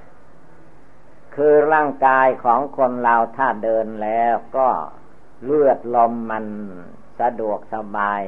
[1.35, 4.69] คือร่างกายของคนเราถ้าเดินแล้วก็
[5.45, 6.47] เลือดลมมัน
[7.21, 8.23] สะดวกสบาย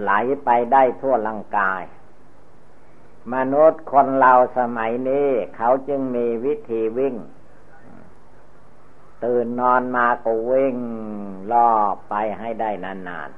[0.00, 0.10] ไหล
[0.44, 1.82] ไปได้ทั่วร่างกาย
[3.34, 7.16] มนุษย์คนเราสมัยนี้ เขาจึงมีวิธีวิ่ง
[9.24, 10.76] ตื่นนอนมาก็วิ่ง
[11.52, 11.70] ล่อ
[12.08, 13.30] ไปให้ได้นาน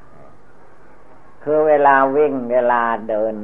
[0.67, 3.35] ๆ คือเวลาวิ่งเวลาเดิน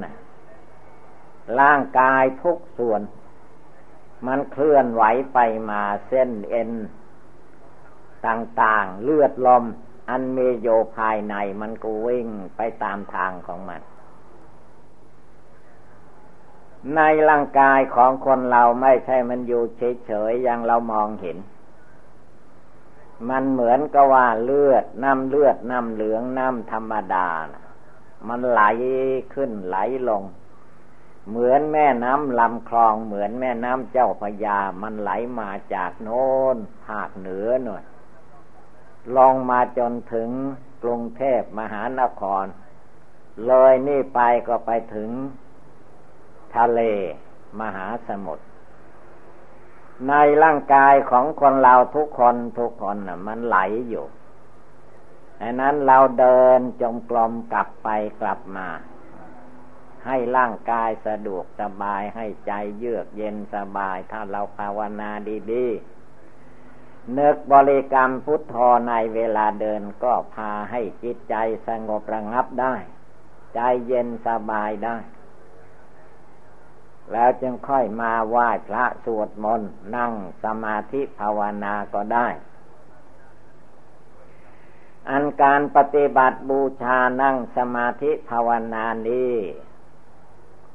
[1.61, 3.01] ร่างกายทุกส่วน
[4.27, 5.39] มันเคลื่อนไหวไป
[5.71, 6.71] มาเส้นเอ็น
[8.27, 9.65] ต่างๆ เลือดลม
[10.09, 13.81] อันมีโยภายในมันก็วิ่งไปตามทางของมัน
[16.95, 21.37] ในร่างกายของคนเราไม่ใช่มันอยู่เฉยๆอย่างเรามองเห็น
[23.29, 27.63] มันเหมือนกับว่าเลือดน้ำเลือดน้ำเหลืองน้ำธรรมดานะ
[28.29, 28.63] มันไหล
[29.35, 29.77] ขึ้นไหล
[30.09, 30.23] ลง
[31.29, 37.85] เหมือนแม่น้ำลำคลองเหมือนแม่น้ำเจ้าพยา มันไหลมาจากโน้นภาคเหนือหน่อย
[39.17, 40.31] ลองมาจนถึง
[40.83, 42.45] กรุงเทพมหานคร
[43.47, 45.11] เลยนี่ไปก็ไปถึง
[46.55, 46.81] ทะเล
[47.61, 48.45] มหาสมุทร
[50.09, 54.07] ในร่างกายของคนเราทุกคนทุกคนนะมันไหลอยู่
[55.41, 57.89] ดังนั้นเราเดินจงกรมกลับไป
[58.21, 58.69] กลับมา
[60.07, 65.11] ให้ร่างกายสะดวกสบายให้ใจเยือกเย็นสบาย ถ้าเราภาวนา
[65.53, 68.55] ดีๆนึกบริกรรมพุทโธ
[68.89, 71.35] ในเวลาเดินก็พาให้จิตใจ
[71.69, 72.75] สงบระงับได้
[73.55, 74.97] ใจเย็นสบายได้
[77.13, 80.13] แล้วจึงค่อยมาไหว้พระสวดมนต์นั่ง
[80.45, 82.29] สมาธิภาวนาก็ได้
[85.11, 89.35] อันการปฏิบัติบูชานั่งสมาธิภาวนานี้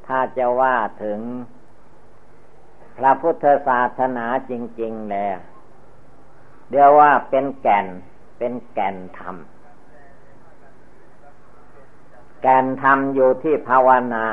[0.07, 1.19] ถ้าจะว่าถึง
[2.97, 5.37] พระพุทธศาสนาจริง ๆ แล้ว
[6.69, 7.87] เดียวว่าเป็นแก่น
[8.37, 9.35] เป็นแก่นธรรม
[12.41, 14.25] แก่นธรรมอยู่ที่ภาวนา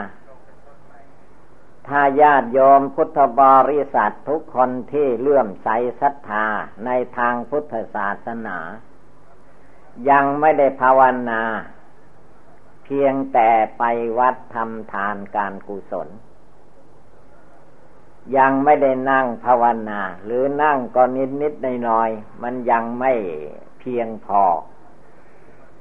[1.89, 5.68] ถ้าญาติโยมพุทธบริษัททุกคนที่เลื่อมใส
[6.01, 6.47] ศรัทธา
[6.84, 8.59] ในทางพุทธศาสนา
[10.11, 11.43] ยังไม่ได้ภาวนา
[12.84, 13.82] เพียงแต่ไป
[14.18, 16.09] วัดทำทานการกุศล
[18.37, 22.11] ยังไม่ได้นั่งภาวนา หรือนั่งก็นิดนิดในน้อย
[22.43, 23.12] มันยังไม่
[23.78, 24.45] เพียงพอ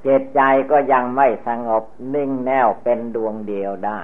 [0.02, 0.40] เจตใจ
[0.70, 1.84] ก็ยังไม่สงบ
[2.14, 4.00] นิ่งแน่วเป็นดวงเดียวได้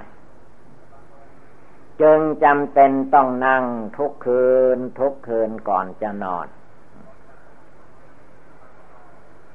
[2.03, 3.65] จึงจำเป็นต้องนั่ง
[3.97, 4.47] ทุกคื
[4.77, 6.47] นทุกคืนก่อนจะนอน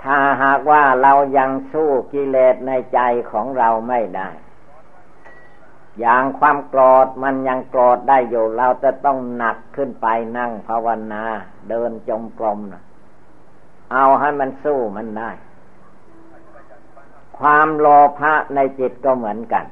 [0.04, 3.00] ถ้าหากว่าเรายังสู้กิเลสในใจ
[3.32, 4.30] ของเราไม่ได้
[6.00, 11.24] อย่างความโกรธมันยังโกรธได้อยู่ เราจะต้องหนักขึ้นไปนั่งภาวนา
[11.70, 12.60] เดินจงกรม
[13.94, 15.32] เอาให้มันสู้มันได้
[17.40, 17.88] ความโล
[18.20, 19.66] ภะในจิตก็เหมือนกัน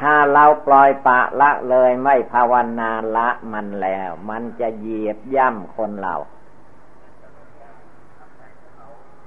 [0.00, 6.16] ถ้าเราปล่อยปะละเลยไม่ภาวนาละมันแล้ว มันจะเหยียบย่ำคนเรา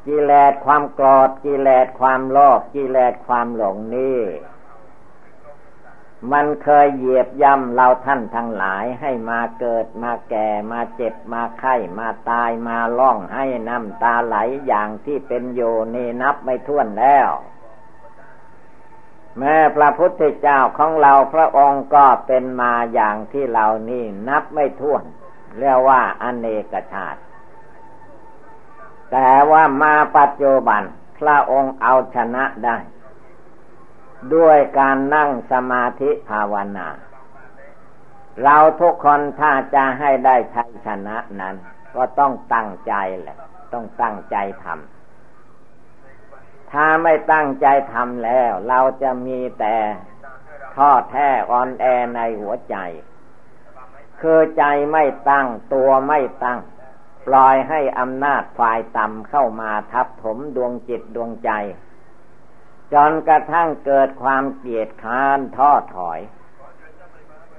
[0.06, 4.22] กิเลสความโกรธกิเลสความโลภกิเลสความหลงนี่
[6.32, 17.30] มันเคยเหยียบย่ำเราท่านทั้งหลายให้มาเกิดมาแก่มาเจ็บมาไข้มาตายมาล่องให้น้ำตาไหลอย่างที่เป็นอยู่นี่นับไม่ถ้วนแล้ว
[19.40, 25.04] แม้พระพุทธเจ้าของเราพระองค์ก็เป็นมาอย่างที่เรานี่นับไม่ถ้วน
[25.60, 27.22] เรียกว่าอเนกชาติ
[29.12, 30.84] แต่ว่ามาปัจจุบัน
[31.20, 32.78] พระองค์เอาชนะได้
[34.36, 36.88] ด้วยการนั่งสมาธิภาวนา
[38.44, 41.56] เราทุกคนถ้าจะให้ได้ชัยชนะนั้น
[41.96, 43.38] ก็ต้องตั้งใจแหละ
[43.74, 44.93] ต้องตั้งใจทำ
[46.74, 49.78] ถ้าไม่ตั้งใจทำแล้ว เราจะมีแต่
[50.76, 52.76] ท้อแท้อ่อนแอในหัวใจ
[54.22, 56.60] คือใจไม่ตั้งตัวไม่ตั้ง
[57.28, 61.52] ปล่อยให้อำนาจฝ่ายต่ำเข้ามาทับถมดวงจิตดวงใจ
[62.94, 66.20] จนกระทั่งเกิดความเกลียดค้านท้อถอย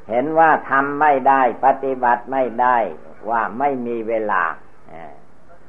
[0.08, 2.76] เห็นว่าทำไม่ได้ปฏิบัติไม่ได้
[3.30, 4.42] ว่าไม่มีเวลา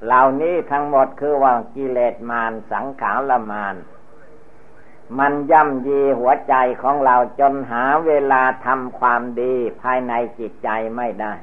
[0.03, 3.75] เหล่านี้ทั้งหมดคือว่ากิเลสมารสังขารมาร
[5.19, 11.33] มันย่ำยีหัวใจของเราจนหาเวลาทำความดีภายในจิตใจไม่ได้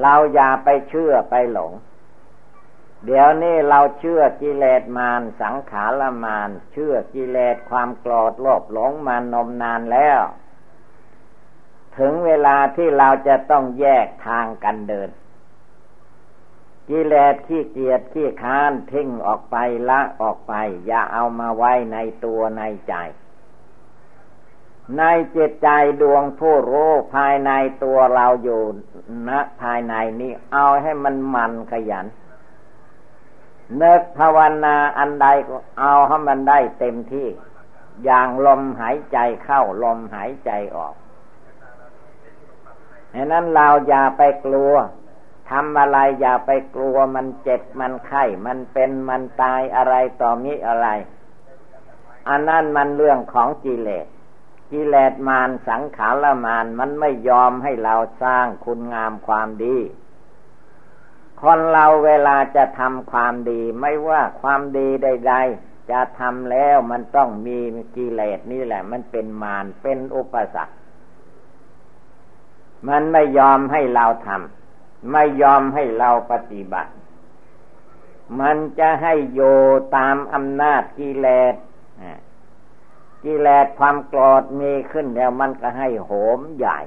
[0.00, 1.72] เราอย่าไปเชื่อไปหลง
[3.04, 10.20] เดี๋ยวนี้เราเชื่อกิเลสมารสังขารมารเชื่อกิเลสความโกรธโลภหลงมานมนานแล้ว
[11.98, 15.10] ถึงเวลาที่เราจะต้องแยกทางกันเดิน
[16.88, 19.56] กิเลสขี้เกียจขี้ค้านทิ้งออกไป
[19.88, 20.54] ละออกไป
[20.86, 22.94] อย่าเอามาไว้ในตัวในใจ
[24.98, 25.02] ใน
[25.36, 25.68] จิตใจ
[26.02, 27.50] ดวงผู้รู้ภายใน
[27.84, 28.62] ตัวเราอยู่
[29.28, 29.30] ณ
[29.60, 32.06] ภายในนี้ เอาให้มันมันขยัน
[33.76, 37.28] เนึกภาวนาอันใดก็เอาให้มันได้เต็มที่
[38.04, 40.94] อย่างลมหายใจเข้าลมหายใจออก
[43.14, 44.74] ฉะนั้นเราอย่าไปกลัว
[45.50, 50.88] ทำอะไรอย่าไปกลัวมันเจ็บมันไข้มันเป็นมันตายอะไรต่อมิอะไร
[52.28, 54.06] อันนั้นมันเรื่องของกิเลส
[54.72, 59.76] กิเลสมารสังขารมารมันไม่ยอมให้เราสร้างคุณงามความดี
[61.40, 67.58] คนเราเวลาจะทำความดีไม่ว่าความดีใด ๆ จะทำแล้วมันต้องมี
[67.96, 70.74] กิเลสนี่แหละ มันเป็นมารเป็นอุปสรรค
[72.88, 74.65] มันไม่ยอมให้เราทำ
[75.12, 76.92] ไม่ยอมให้เราปฏิบัติ
[78.40, 79.40] มันจะให้โย
[79.96, 81.54] ตามอำนาจกิเลส
[83.24, 86.78] กิเลสความโกรธมีขึ้นแล้วมันก็ให้โหมใหญ่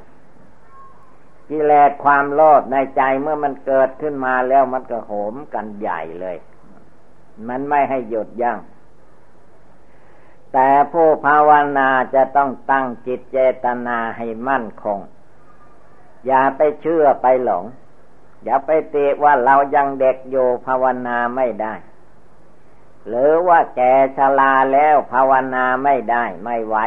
[1.50, 6.38] กิเลสความโลภในใจเมื่อมันเกิดขึ้นมาแล้วมันก็โหมกันใหญ่เลย
[7.48, 8.58] มันไม่ให้หยุดยัง้ง
[10.54, 15.00] แต่ผู้ภาวนาจะต้องตั้งจิตเจตนาให้มั่นคง
[16.26, 17.64] อย่าไปเชื่อไปหลง
[18.44, 21.74] อย่าไปตะว่าเรายังเด็กอยู่ภาวนาไม่ได้
[23.08, 26.78] หรือว่าแก่ชราแล้วภาวนาไม่ได้ไม่ไหว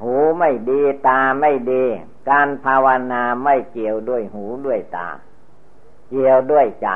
[0.00, 1.84] หูไม่ดีตาไม่ดี
[2.30, 5.08] การภาวนาไม่เกี่ยวด้วยหูด้วยตา
[6.08, 6.88] เกี่ยวด้วยใจ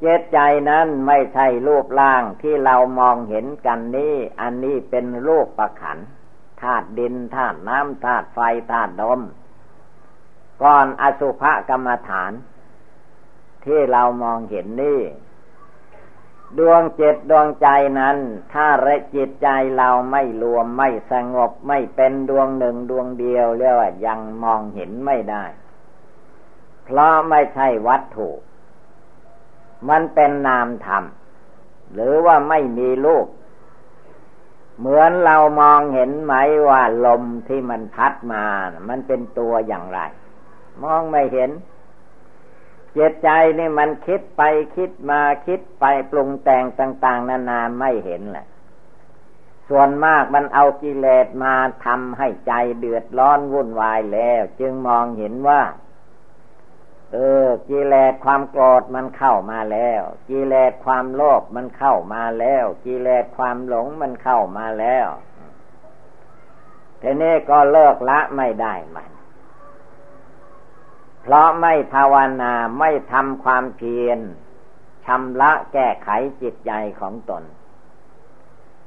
[0.00, 0.38] เจตใจ
[0.70, 5.98] นั้นไม่ใช่รูปร่างที่เรามองเห็นกันนี้ อันนี้เป็นรูปประขัน
[6.62, 8.38] ธาตุดินธาตุน้ำธาตุไฟ
[8.72, 9.20] ธาตุลม
[10.62, 12.32] ก่อนอสุภกรรมฐาน
[13.64, 15.00] ที่เรามองเห็นนี่
[16.58, 17.68] ดวงจิตดวงใจ
[18.00, 18.16] นั้น
[18.52, 19.48] ถ้าระจิตใจ
[19.78, 25.44] เราไม่รวมไม่สงบไม่เป็นดวงหนึ่งดวงเดียวเรียกว่ายังมองเห็นไม่ได้
[26.84, 28.30] เพราะไม่ใช่วัตถุ
[29.88, 31.04] มันเป็นนามธรรม
[31.92, 33.26] หรือว่าไม่มีลูก
[34.78, 36.34] เหมือนเรามองเห็นไหม
[36.68, 38.44] ว่าลมที่มันพัดมา
[38.88, 40.00] มันเป็นตัวอย่างไร
[40.82, 41.50] มองไม่เห็น
[42.92, 44.42] เจตใจนี่มันคิดไป
[44.76, 48.46] คิดมาคิดไปปรุงแต่งต่าง ๆ นานาไม่เห็นแหละ
[49.68, 51.54] ส่วนมากมันเอากิเลสมา
[51.84, 55.62] ทำให้ใจเดือดร้อนวุ่นวายแล้ว จึงมองเห็นว่า
[57.12, 65.06] เออ กิเลสความโกรธมันเข้ามาแล้ว กิเลสความโลภมันเข้ามาแล้ว กิเลสความหลงมันเข้ามาแล้ว
[67.02, 69.15] ทีนี้ก็เลิกละไม่ได้มัน
[71.28, 74.18] เพราะไม่ภาวนาไม่ทำความเพียร
[75.06, 76.10] ชำระแก้ไข
[76.42, 77.44] จิตใจของตน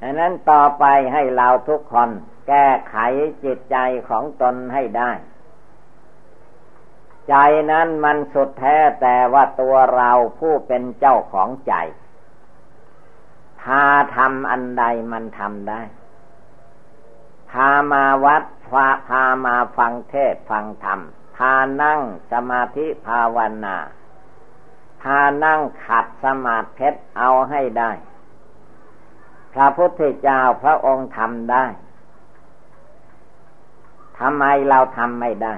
[0.02, 2.10] ดังนั้นต่อไปให้เราทุกคน
[2.48, 2.98] แก้ไข
[3.44, 3.78] จิตใจ
[4.10, 5.12] ของตนให้ได้
[7.30, 7.36] ใจ
[7.72, 11.74] นั้นมันสุดแท้แต่ว่าตัวเราผู้เป็นเจ้าของใจ
[13.62, 13.84] พา
[14.16, 15.82] ทำอันใดมันทำได้
[17.52, 21.02] พามาวัดพาพามาฟังเทศฟังธรรม
[21.40, 23.78] พานั่งสมาธิภาวนา
[25.02, 27.92] พานั่งขัดสมาธิเอาให้ได้
[29.54, 31.66] พระพุทธเจ้าพระองค์ทำได้
[34.20, 35.56] ทำไมเราทำไม่ได้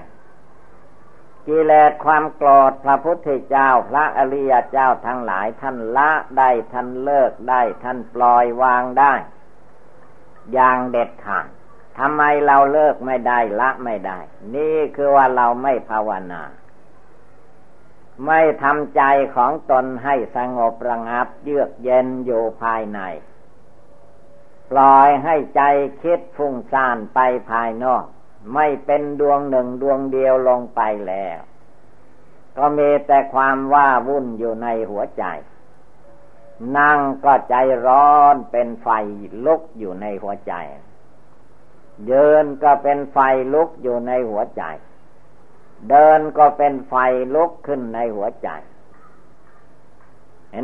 [1.48, 9.14] กิเลสความโกรธพระพุทธเจ้าพระอริยเจ้าทั้งหลายท่านละได้ท่านเลิกได้ท่านปล่อยวางได้
[10.54, 11.48] อย่างเด็ดขาด
[12.00, 14.20] ทำไมเราเลิกไม่ได้ละไม่ได้
[14.56, 16.44] นี่คือว่าเราไม่ภาวนา
[18.26, 19.02] ไม่ทำใจ
[19.36, 23.00] ของตนให้สงบระงับ เยือกเย็นอยู่ภายใน
[24.72, 25.62] ปล่อยให้ใจ
[26.02, 27.20] คิดฟุ้งซ่านไป
[27.52, 28.06] ภายนอก
[28.54, 31.40] ไม่เป็นดวงหนึ่งดวงเดียวลงไปแล้ว
[32.58, 35.24] ก็มีแต่ความว่าวุ่นอยู่ในหัวใจ
[36.78, 38.88] นั่งก็ใจร้อนเป็นไฟ
[39.46, 40.54] ลุกอยู่ในหัวใจ
[42.08, 43.18] เดินก็เป็นไฟ
[43.54, 44.64] ลุกอยู่ในหัวใจ
[45.90, 46.94] เดินก็เป็นไฟ
[47.36, 48.50] ลุกขึ้นในหัวใจ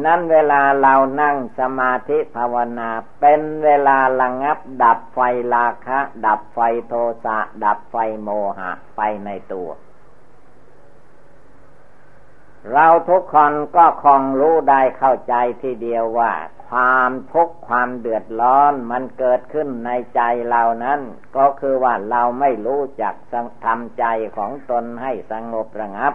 [0.06, 5.20] นั้นเวลาเรานั่งสมาธิภาวนาเป็นเวลาระงับ ดับไฟ
[5.56, 6.94] ราคะ ดับไฟโท
[7.26, 9.70] สะ ดับไฟโมหะไปในตัว
[12.74, 16.32] เราทุกคนก็คงรู้ได้เข้าใจทีเดียวว่า
[16.70, 20.99] ความทุกข์ความเดือดร้อนมันเกิดขึ้นในใจเรานั้น
[21.38, 23.15] ก็คือว่าเราไม่รู้จัก
[23.65, 24.05] ทำใจ
[24.38, 26.13] ของตนให้สงบระงับ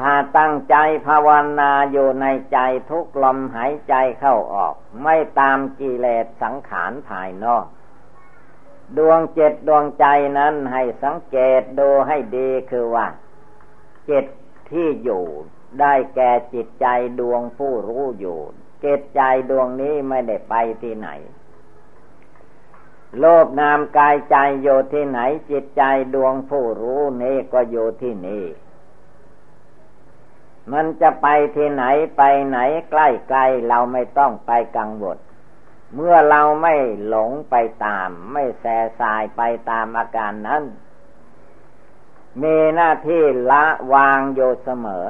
[0.00, 0.76] ถ้าตั้งใจ
[1.06, 1.28] ภาว
[1.60, 2.58] นาอยู่ในใจ
[2.90, 7.66] ทุกลมหายใจเข้าออก ไม่ตามกิเลสสังขารภายนอก
[8.96, 10.06] ดวงเจ็ดดวงใจ
[10.38, 13.06] นั้นให้สังเกตดูให้ดีคือว่า
[14.06, 14.26] เจิต
[14.70, 15.24] ที่อยู่
[15.80, 16.86] ได้แก่จิตใจ
[17.20, 18.38] ดวงผู้รู้อยู่
[18.84, 21.08] จิตใจดวงนี้ไม่ได้ไปที่ไหน
[23.18, 25.20] โลภนามกายใจอยู่ที่ไหน
[25.50, 25.82] จิตใจ
[26.14, 28.44] ดวงผู้รู้นี้ก็อยู่ที่นี่
[30.72, 31.84] มันจะไปที่ไหน
[32.16, 32.58] ไปไหน
[32.90, 35.18] ใกล้ไกลเราไม่ต้องไปกังวล
[35.94, 36.74] เมื่อเราไม่
[37.06, 37.54] หลงไป
[37.84, 38.64] ตาม ไม่แส
[39.00, 40.62] สายไปตามอาการนั้น
[42.42, 43.64] มีหน้าที่ละ
[43.94, 45.04] วางอยู่เสมอ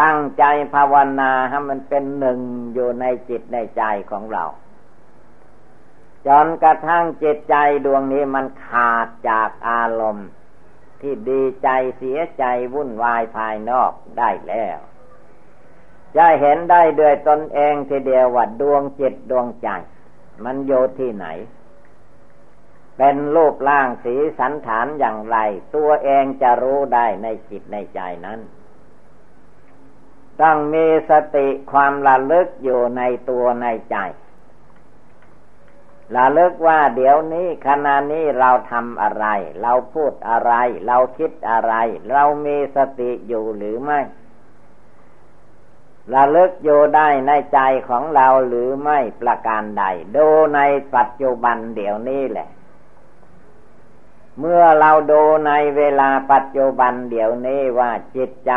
[0.00, 2.40] ตั้งใจภาวนาให้มันเป็นหนึ่ง
[2.74, 4.44] อยู่ในจิตในใจของเรา
[6.26, 10.28] จนกระทั่งจิตใจดวงนี้มันขาดจากอารมณ์
[11.00, 11.68] ที่ดีใจ
[11.98, 14.78] เสียใจวุ่นวายภายนอกได้แล้ว
[16.16, 19.68] จะเห็นได้ด้วยตนเองทีเดียวว่าดวงจิตดวงใจ
[20.44, 21.26] มันโยที่ไหน
[22.96, 25.36] เป็นรูปร่างสีสันฐานอย่างไร
[25.76, 28.40] ตัวเองจะรู้ได้ในจิตในใจนั้น
[30.42, 33.96] ต้องมีสติความระลึกอยู่ในตัวในใจ
[36.16, 39.26] ระลึกว่าเดี๋ยวนี้ขณะนี้เราทำอะไร
[39.62, 40.52] เราพูดอะไร
[40.86, 41.74] เราคิดอะไร
[42.10, 44.00] เรามีสติอยู่หรือไม่
[46.14, 49.84] ระลึกอยู่ได้ในใจของเราหรือไม่ประการใด
[50.16, 50.60] ดูใน
[50.94, 52.48] ปัจจุบันเดี๋ยวนี้แหละ
[54.38, 58.52] เมื่อเราดูในเวลาปัจจุบันเดี๋ยวนี้ว่าจิตใจ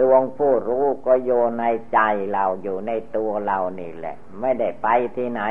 [0.00, 2.00] ดวงผู้รู้ก็อยู่ในใจ
[2.32, 5.42] เราอยู่ในตัวเรานี่แหละ ไม่ได้ไปที่ไหน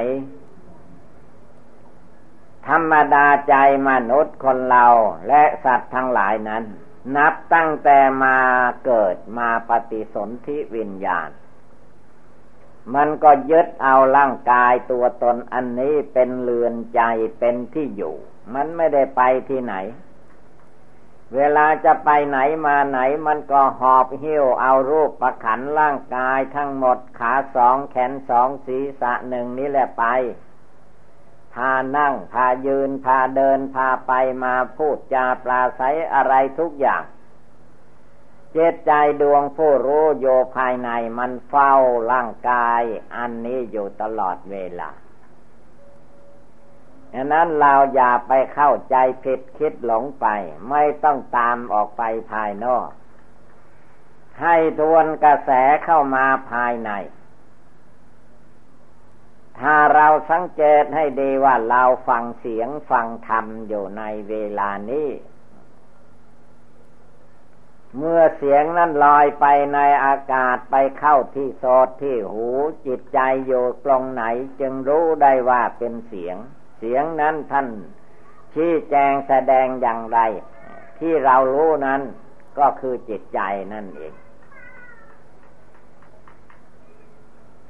[2.67, 3.55] ธรรมดาใจ
[3.89, 4.85] มนุษย์คนเรา
[5.27, 6.63] และสัตว์ทั้งหลายนั้น
[7.15, 8.37] นับตั้งแต่มา
[8.85, 11.29] เกิดมาปฏิสนธิวิญญาณ
[12.95, 17.01] มันก็ยึดเอาร่างกายตัวตนอันนี้เป็นเรือนใจ
[17.39, 18.17] เป็นที่อยู่
[18.53, 19.75] มันไม่ได้ไปที่ไหน
[21.35, 30.03] เวลาจะไปไหนมาไหน มันก็หอบหิ้วเอารูปประขันร่างกายทั้งหมดขาสองแขนสองศีรษะหนึ่งนี่แหละไป
[31.53, 35.81] พานั่ง พายืน พาเดิน พาไปมาพูดจาปลาใส
[36.13, 37.03] อะไรทุกอย่าง
[38.51, 38.91] เจตใจ
[39.21, 41.73] ดวงผู้รู้โยภายในมันเฝ้า
[42.11, 42.81] ร่างกาย
[43.15, 44.89] อันนี้อยู่ตลอดเวลา
[47.13, 50.25] อันนั้นเราอย่าไปเข้าใจผิดคิดหลงไป
[50.69, 52.87] ไม่ต้องตามออกไปภายนอก
[54.41, 55.51] ให้ทวนกระแส
[55.85, 56.91] เข้ามาภายใน
[59.59, 65.09] ถ้าเราสังเกตให้ดีว่าเราฟังเสียงฟังธรรมอยู่ในเวลานี้
[67.97, 72.47] เมื่อเสียงนั้นลอยไปในอากาศไปเข้าที่โสดที่หู
[72.85, 74.23] จิตใจอยู่ตรงไหน
[74.59, 76.37] จึงรู้ได้ว่าเป็นเสียง
[76.77, 77.67] เสียงนั้นท่าน
[78.53, 80.19] ชี้แจงแสดงอย่างไร
[80.99, 82.01] ที่เรารู้นั้น
[82.59, 83.39] ก็คือจิตใจ
[83.73, 84.13] นั่นเอง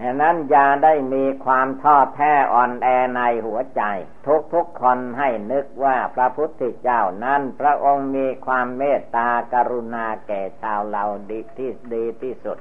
[0.01, 3.81] ฉะนั้นอย่าได้มีความท้อแท้อ่อนแอในหัวใจ
[4.27, 12.57] ทุกทุกคนให้นึกว่าพระพุทธเจ้านั้นพระองค์มีความเมตตากรุณาแก่ชาวเราดีที่ดีที่สุด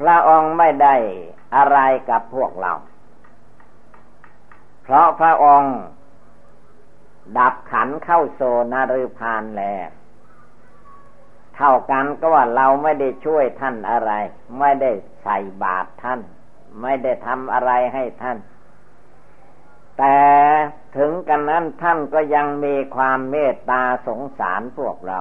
[0.00, 0.94] พระองค์ไม่ได้
[1.56, 1.78] อะไร
[2.10, 2.72] กับพวกเรา
[4.86, 5.76] เพราะพระองค์
[7.38, 8.40] ดับขันเข้าโซ
[8.72, 9.88] นารุพานแล้ว
[11.56, 14.12] เท่ากันก็ว่าเราไม่ได้ช่วยท่านอะไร
[14.58, 14.90] ไม่ได้
[15.22, 16.20] ใส่บาตรท่าน
[16.82, 18.38] ไม่ได้ทำอะไรให้ท่าน
[19.98, 20.18] แต่
[20.96, 25.20] ถึงกันนั้นท่านก็ยังมีความเมตตาสงสารพวกเรา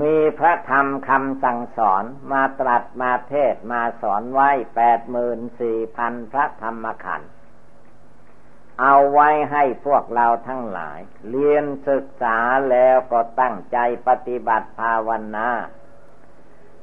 [0.00, 7.30] มีพระธรรมคำสั่งสอนมาตรัสมาเทศมาสอนไว้แปดหมื่นสี่พันพระธรรมขันธ์
[8.80, 12.38] เอาไว้ให้พวกเราทั้งหลาย เรียนศึกษา
[12.70, 13.78] แล้วก็ตั้งใจ
[14.08, 15.48] ปฏิบัติภาวนา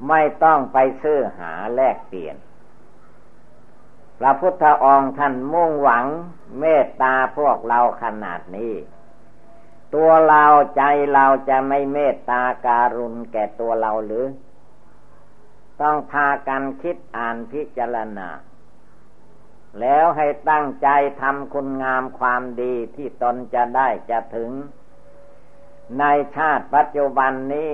[0.08, 2.36] ไม่ต้องไปซื้อหาแลกเปลี่ยน
[4.20, 6.06] พระพุทธองค์ท่านมุ่งหวัง
[6.60, 8.74] เมตตาพวกเราขนาดนี้
[9.96, 10.84] ตัวเราใจ
[11.14, 14.26] เราจะไม่เมตตาการุณแก่ตัวเราหรือ
[15.82, 18.30] ต้องพากันคิดอ่านพิจารณา
[19.80, 20.88] แล้วให้ตั้งใจ
[21.22, 24.52] ทำคุณงามความดีที่ตนจะได้จะถึง
[26.00, 26.04] ใน
[26.36, 27.74] ชาติปัจจุบันนี้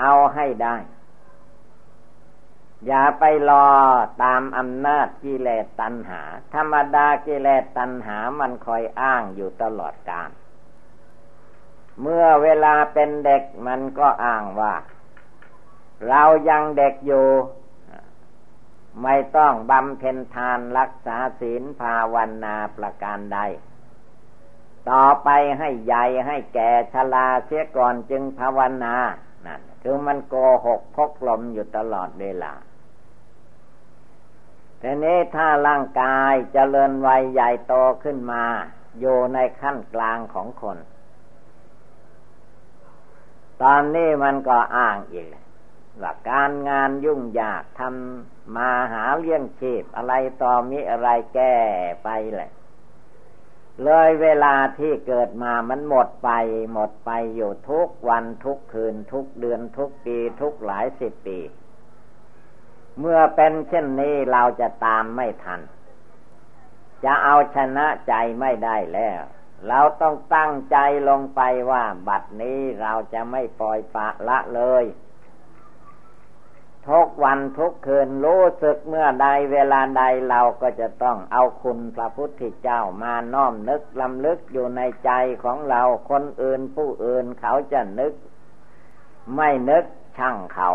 [0.00, 0.76] เอาให้ได้
[2.86, 3.68] อย่าไปรอ
[4.22, 6.22] ตามอำนาจกิเลสตัณหา
[6.54, 10.30] ธรรมดากิเลสตัณหามันคอยอ้างอยู่ตลอดกาล
[12.02, 14.74] เมื่อเวลาเป็นเด็กมันก็อ้างว่า
[16.08, 17.28] เรายังเด็กอยู่
[19.02, 23.38] ไม่ต้องบำเพ็ญทานรักษาศีลภาวนาประการใด
[24.90, 25.28] ต่อไป
[25.58, 28.94] ให้ใหญ่ให้แก่ชราเสียก่อนจึงภาวนา
[29.46, 30.34] นั่นคือมันโก
[30.66, 32.52] หกพกลมอยู่ตลอดเวลา
[34.82, 37.74] ทีนี้ถ้าร่างกายจเจริญวัยใหญ่โต
[38.04, 38.44] ขึ้นมา
[39.00, 40.78] อยู่ในขั้นกลางของคน
[43.62, 45.28] ตอนนี้มันก็อ้างอีก
[46.02, 51.54] ว่าการงานยุ่งยากทำมาหาเลี้ยงชีพอะไรต่อมีอะไรแก้
[52.04, 52.50] ไปเลย
[53.84, 56.30] เลยเวลาที่เกิดมามันหมดไป
[56.72, 61.38] หมดไปอยู่ทุกวันทุกคืนทุกเดือนทุกปีทุกหลายสิบปี
[62.98, 65.60] เมื่อเป็นเช่นนี้เราจะตามไม่ทัน
[67.04, 69.22] จะเอาชนะใจไม่ได้แล้ว
[69.68, 70.76] เราต้องตั้งใจ
[71.08, 71.40] ลงไป
[71.70, 74.84] ว่า บัดนี้เราจะไม่ปล่อยปะละเลย
[76.88, 85.10] ทุกวันทุกคืนรู้สึกเมื่อใดเวลาใดเราก็จะต้องเอาคุณพระพุทธเจ้ามาน้อมนึกลำลึกอยู่ในใจ
[85.44, 88.12] ของเราคนอื่นผู้อื่นเขาจะนึก
[89.36, 89.84] ไม่นึก
[90.18, 90.70] ช่างเขา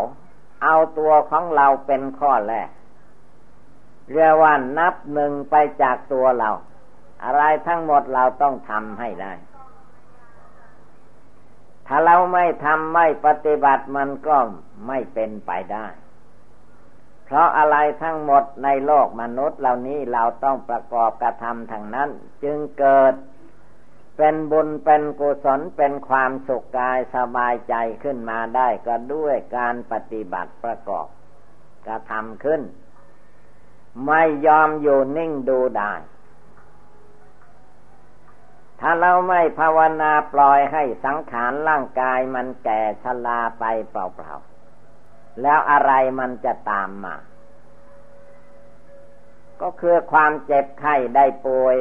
[0.62, 2.68] เอาตัวของเราเป็นข้อแรก
[4.12, 6.50] เรียกว่านับหนึ่งไปจากตัวเรา
[7.24, 9.32] อะไรทั้งหมดเราต้องทำให้ได้
[11.86, 14.36] ถ้าเราไม่ทำไม่ปฏิบัติมันก็
[14.86, 15.86] ไม่เป็นไปได้
[17.24, 22.10] เพราะอะไรทั้งหมดในโลกมนุษย์เหล่านี้เราต้องประกอบกระทำทางนั้น
[22.42, 23.14] จึงเกิด
[24.16, 31.06] เป็นบุญเป็นกุศลเป็นความสุขกายสบายใจขึ้นมาได้ก็ด้วยการปฏิบัติประกอบ
[31.86, 32.62] กระทำขึ้น
[34.06, 35.92] ไม่ยอมอยู่นิ่งดูได้
[38.80, 47.16] ถ้าเราไม่ภาวนาปล่อยให้สังขารร่างกายมันแก่ชราไปเปล่าๆ แล้วอะไรมันจะตามมา
[49.60, 51.76] ก็คือความเจ็บไข้ได้ป่วย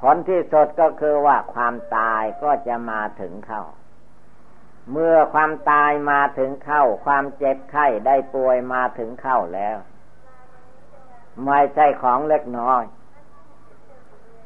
[0.00, 3.64] ผลที่สุดก็คือว่าความตายก็จะมาถึงเข้า
[4.92, 9.76] เมื่อความตายมาถึงเข้า ความเจ็บไข้ได้ป่วยมาถึงเข้าแล้ว
[11.44, 12.82] ไม่ใช่ของเล็กน้อย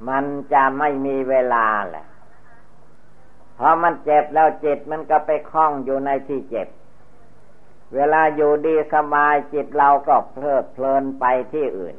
[0.08, 2.06] มันจะไม่มีเวลาแหละ
[3.58, 6.68] พอมันเจ็บแล้วจิตมันก็ไปคล้องอยู่ในที่เจ็บ
[7.94, 11.96] เวลาอยู่ดีสบายจิตเราก็เพลิดเพลินไปที่อื่น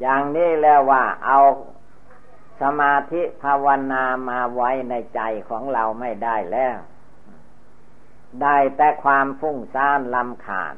[0.00, 1.38] อย่างนี้แล้วว่าเอา
[2.60, 6.76] สมาธิภาวนามาไว้ในใจของเราไม่ได้แล้ว
[8.42, 10.74] ได้แต่ความฟุ้งซ่านลำขาด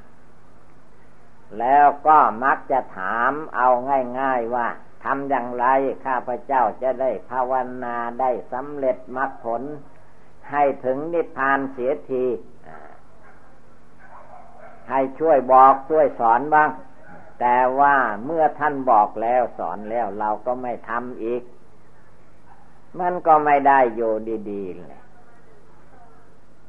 [1.58, 3.68] แล้วก็มักจะถามเอา
[4.20, 4.68] ง่าย ๆว่า
[5.04, 5.66] ทำอย่างไร
[6.04, 7.52] ข้าพเจ้าจะได้ภาว
[7.84, 9.62] นาได้สำเร็จมรรคผล
[10.50, 12.24] ให้ถึงนิพพานเสียที
[14.90, 16.70] ให้ช่วยบอกช่วยสอนบ้าง
[17.40, 21.42] แต่ว่าเมื่อท่านบอกแล้วสอนแล้วเราก็ไม่ทำอีก
[23.00, 24.12] มันก็ไม่ได้อยู่
[24.50, 25.00] ดีๆเลย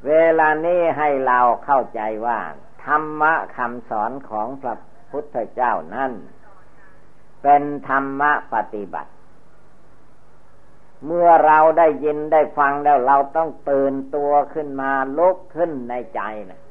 [0.08, 2.40] เวลานี้ให้เราเข้าใจว่า
[2.84, 4.76] ธรรมะคำสอนของพระ
[5.12, 6.12] พุทธเจ้านั้น
[7.48, 9.12] เป็นธรรมะปฏิบัติ
[11.06, 16.62] เมื่อเราได้ยินได้ฟังแล้วเราต้องตื่นตัวขึ้นมาลุกขึ้นในใจนะ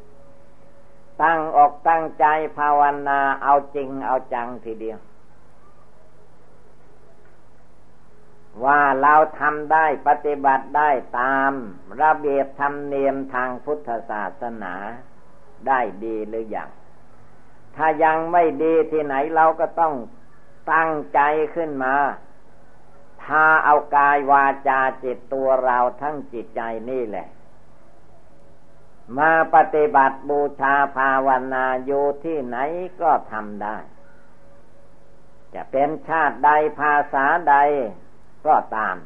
[1.22, 2.26] ตั้งอกตั้งใจ
[2.58, 4.98] ภาวนาเอาจริงเอาจังทีเดียว
[8.64, 11.52] ว่าเราทำได้ปฏิบัติได้ตาม
[12.02, 14.74] ระเบียบธรรมเนียมทางพุทธศาสนา
[15.68, 16.70] ได้ดีหรืออยัง
[17.76, 19.94] ถ้ายังไม่ดีที่ไหนเราก็ต้อง
[20.72, 21.20] ตั้งใจ
[21.54, 21.94] ขึ้นมา
[23.24, 27.28] ถ้าเอากายวาจาจิตตัวเราทั้งจิตใจนี่แหละ
[29.18, 32.56] มาปฏิบัติบูชาภาวนาอยู่ที่ไหน
[33.00, 33.76] ก็ทำได้
[35.54, 36.50] จะเป็นชาติใด
[36.80, 37.56] ภาษาใด
[38.46, 38.96] ก็ตาม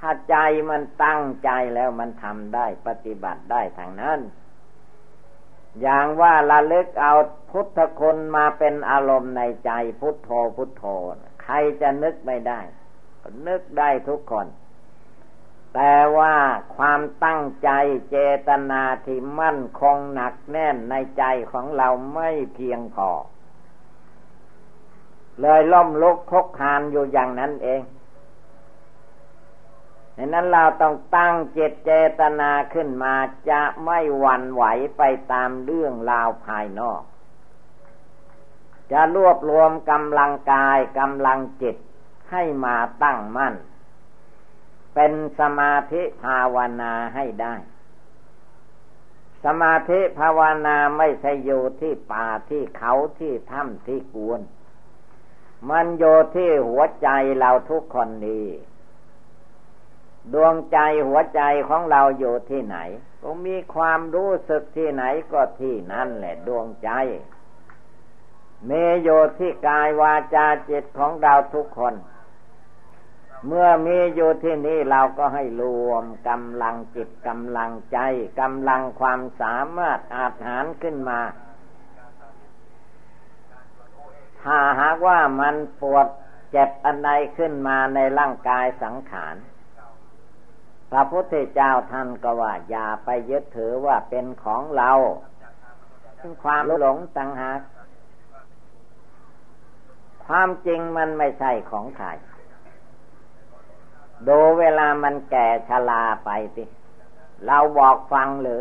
[0.00, 0.36] ถ้าใจ
[0.70, 4.18] มันตั้งใจแล้วมันทำได้ปฏิบัติได้ทางนั้น
[5.82, 7.14] อย่างว่าละลึกเอา
[7.50, 10.84] พุทธคุณมาเป็นอารมณ์ในใจพุทโธพุทโธ
[11.42, 12.60] ใครจะนึกไม่ได้
[13.46, 14.46] นึกได้ทุกคน
[15.74, 16.34] แต่ว่า
[16.76, 17.70] ความตั้งใจ
[18.10, 18.16] เจ
[18.48, 23.10] ตนาที่มั่นคงหนักแน่นในใจของเราไม่เพียงพอ
[25.40, 27.80] เลยล่มลุกคกคานอยู่อย่างนั้นเอง
[30.16, 31.90] ดังนั้นเราต้องตั้งเจตเจ
[32.20, 33.14] ตนาขึ้นมา
[33.50, 34.64] จะไม่หวั่นไหว
[34.96, 35.02] ไป
[35.32, 37.02] ตามเรื่องราวภายนอก
[38.92, 41.76] จะรวบรวมกำลังกายกำลังจิต
[42.30, 43.54] ให้มาตั้งมั่น
[44.94, 47.54] เป็นสมาธิภาวนาให้ได้
[49.44, 54.40] สมาธิภาวนาไม่ใช่อยู่ที่ป่าที่เขาที่ถ้ำที่กวน
[55.70, 56.04] มันโย
[56.36, 57.08] ที่หัวใจ
[57.38, 58.46] เราทุกคนนี้
[60.34, 60.78] ดวงใจ
[61.08, 62.78] หัวใจของเราอยู่ที่ไหน
[63.22, 66.90] ก็มีความรู้สึกที่ไหนก็ที่นั่นแหละดวงใจ
[68.68, 69.08] มีโย
[69.38, 71.94] ที่กายวาจาจิตของเราทุกคน
[73.46, 77.98] เมื่อมีอยู่ที่นี้เราก็ให้รวมกำลังจิตกำลังใจ
[78.40, 81.20] กำลังความสามารถอาหารขึ้นมา
[84.42, 86.06] ถ้าหากว่ามันปวด
[86.50, 89.36] เจ็บอันใดขึ้นมาในร่างกายสังขาร
[90.90, 94.92] พระพุทธเจ้าท่านก็ว่า อย่าไปยึดถือว่าเป็นของเรา
[96.42, 97.60] ความหลงต่างหาก
[100.26, 102.08] ความจริงมันไม่ใช่ของใคร
[104.28, 106.64] ดูเวลามันแก่ชราไปสิ
[107.46, 108.60] เราบอกฟังหรือ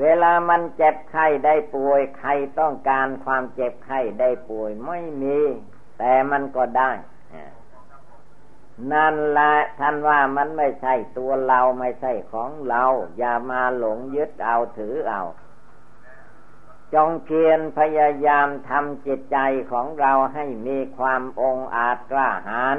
[0.00, 5.38] เวลามันเจ็บไข้ได้ป่วย ใครต้องการความเจ็บไข้ได้ป่วยไม่มี
[5.98, 6.90] แต่มันก็ได้
[8.92, 12.84] นั่นแหละท่านว่ามันไม่ใช่ตัวเราไม่ใช่ของเรา
[13.18, 15.22] อย่ามาหลงยึดเอาถือเอา
[16.94, 19.38] จงเพียรพยายามทำจิตใจ
[19.72, 22.78] ของเราให้มีความองอาจกล้าหาญ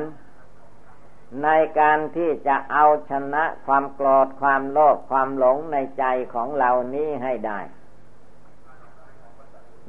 [1.43, 1.47] ใน
[1.79, 7.59] การที่จะเอาชนะความโกรธความโลภความหลงในใจของเรานี้ให้ได้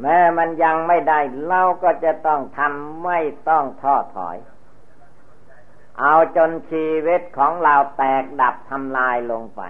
[0.01, 4.37] แม้มันยังไม่ได้เราก็จะต้องทำไม่ต้องท้อถอย
[6.01, 9.63] เอาจนชีวิตของเราแตกดับทำลายลงไป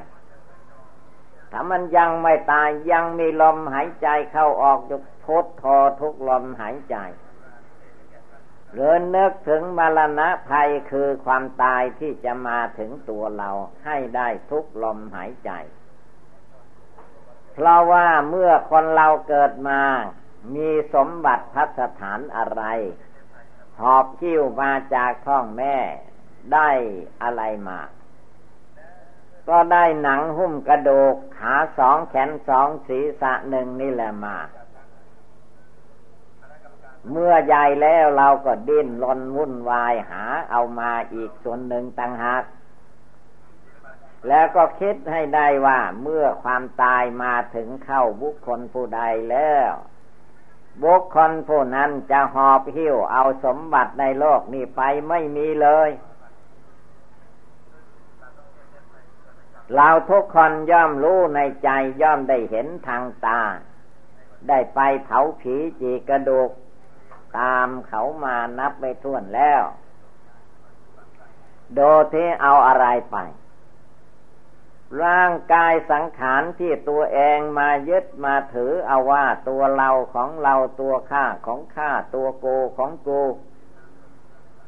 [1.50, 5.64] ถ้ามันยังไม่ตายยังมีลมหายใจเข้าออกยุพุทโธ
[6.00, 6.96] ทุกลมหายใจ
[8.72, 13.50] เรือนึกถึงมรณะภัยคือความตายที่จะมาถึงตัวเรา
[13.84, 15.50] ให้ได้ทุกลมหายใจ
[17.52, 19.80] เพราะว่าเมื่อคนเราเกิดมา
[20.54, 22.62] มีสมบัติพัสถานอะไร
[23.80, 25.76] หอบคิ้วมาจากท้องแม่
[26.53, 26.70] ได้
[27.22, 27.78] อะไรมา
[29.49, 34.36] ก็ได้หนังหุ้มกระดูกขาสองแขนสองศีรษะหนึ่งนี่แหละมา
[37.11, 42.45] เมื่อใหญ่แล้วเราก็ดิ้นรนวุ่นวายหาเอามาอีกส่วนหนึ่งต่างหาก
[44.28, 49.72] แล้วก็คิดให้ได้ว่าเมื่อความตายมาถึงเข้าบุคคลผู้ใดแล้ว
[50.82, 55.90] บุคคลผู้นั้นจะหอบหิ้วเอาสมบัติในโลกนี้ไปไม่มีเลย
[59.74, 61.68] เราทุกคนย่อมรู้ในใจ
[62.02, 63.40] ย่อมได้เห็นทางตา
[64.48, 66.50] ได้ไปเผาผีจีกระดูก
[67.38, 69.62] ตามเขามานับไม่ถ้วนแล้ว
[71.74, 71.80] โด
[72.12, 73.16] ที่เอาอะไรไป
[75.04, 82.46] ร่างกายสังขารที่ตัวเองมายึดมาถือเอาว่าตัวเราของเราตัวข้าของข้าตัวโก
[82.76, 83.10] ของโก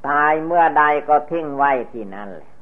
[0.09, 2.53] ตายเมื่อใดก็ทิ้งไว้ที่นั่นแหละ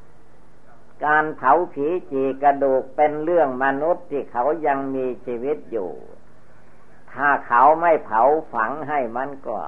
[1.04, 5.90] การเผาผีจีกระดูกเป็นเรื่องมนุษย์ที่เขายังมีชีวิตอยู่
[7.12, 8.22] ถ้าเขาไม่เผา
[8.52, 9.58] ฝังให้มันก็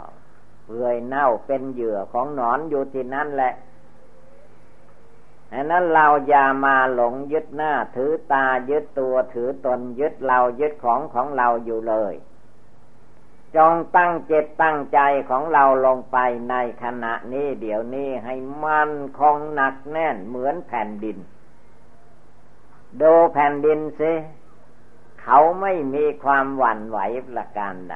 [0.64, 3.55] เปื่อยเน่าเป็นเหยื่อของหนอนอยู่ที่นั่นแหละ
[5.53, 12.14] อันนั้นเราอย่ามาหลงยึดหน้า ถือตายึดตัวถือตนยึดเรายึดของของเราอยู่เลย
[13.57, 15.01] จงตั้งเจตตั้งใจ
[15.31, 16.19] ของเราลงไป
[16.51, 21.19] ในขณะนี้เดี๋ยวนี้ให้มันคงหนักแน่นเหมือนแผ่นดิน
[23.01, 24.13] ดูแผ่นดินสิ
[25.23, 26.99] เขาไม่มีความหวั่นไหว
[27.29, 27.95] ประการใด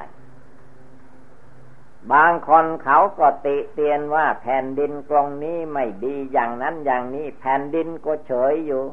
[2.13, 8.85] บางคนเขาก็ติเตียนว่าแผ่นดินตรงนี้ไม่ดีอย่างนั้นอย่างนี้ แผ่นดินก็เฉยอยู่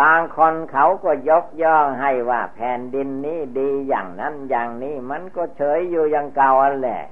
[0.00, 7.02] บางคนเขาก็ยกย่องให้ว่าแผ่นดินนี้ดีอย่างนั้นอย่างนี้มันก็เฉยอยู่อย่างเก่าอันแหละ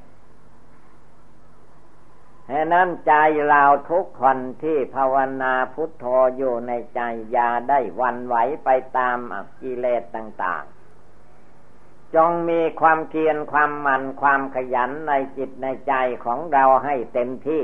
[2.50, 3.12] ฉะนั้นใจ
[3.48, 6.04] เราทุกคนที่ภาวนาพุทโธ
[6.36, 7.00] อยู่ในใจ
[7.32, 9.18] อย่าได้วันไหวไปตาม
[9.60, 17.62] กิเลสต่าง ๆ จงมีความเพียรความหมั่นความขยันในจิตในใจของเราให้เต็มที่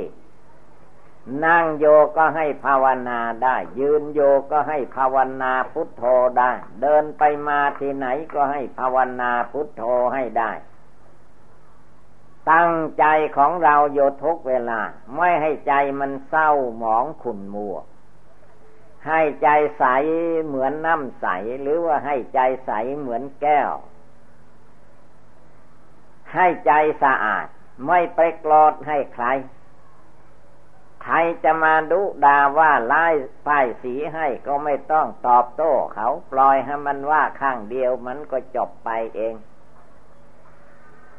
[1.45, 4.21] นั่งโยก็ให้ภาวนาได้ ยืนโย
[4.51, 6.05] ก็ให้ภาวนาพุทโธ
[6.39, 9.83] ได้ เดินไปมาที่ไหนก็ให้ภาวนาพุทโธ
[10.15, 10.53] ให้ได้
[12.53, 13.05] ตั้งใจ
[13.37, 14.81] ของเราโยทุกเวลา
[15.17, 17.77] ไม่ให้ใจมันเศร้าหมองขุ่นมัว
[19.09, 19.49] ให้ใจ
[19.79, 19.85] ใส
[20.45, 21.27] เหมือนน้ำใส
[21.61, 23.73] หรือว่าให้ใจใสเหมือนแก้ว
[26.35, 27.47] ให้ใจสะอาด
[27.87, 29.27] ไม่ไปกรอดให้ใคร
[31.03, 33.07] ใครจะมาดุดาว่าไล่
[33.47, 39.35] ป้ายสีให้ก็ไม่ต้องตอบโต้เขาปล่อยให้มันว่าข้างเดียวมันก็จบไปเอง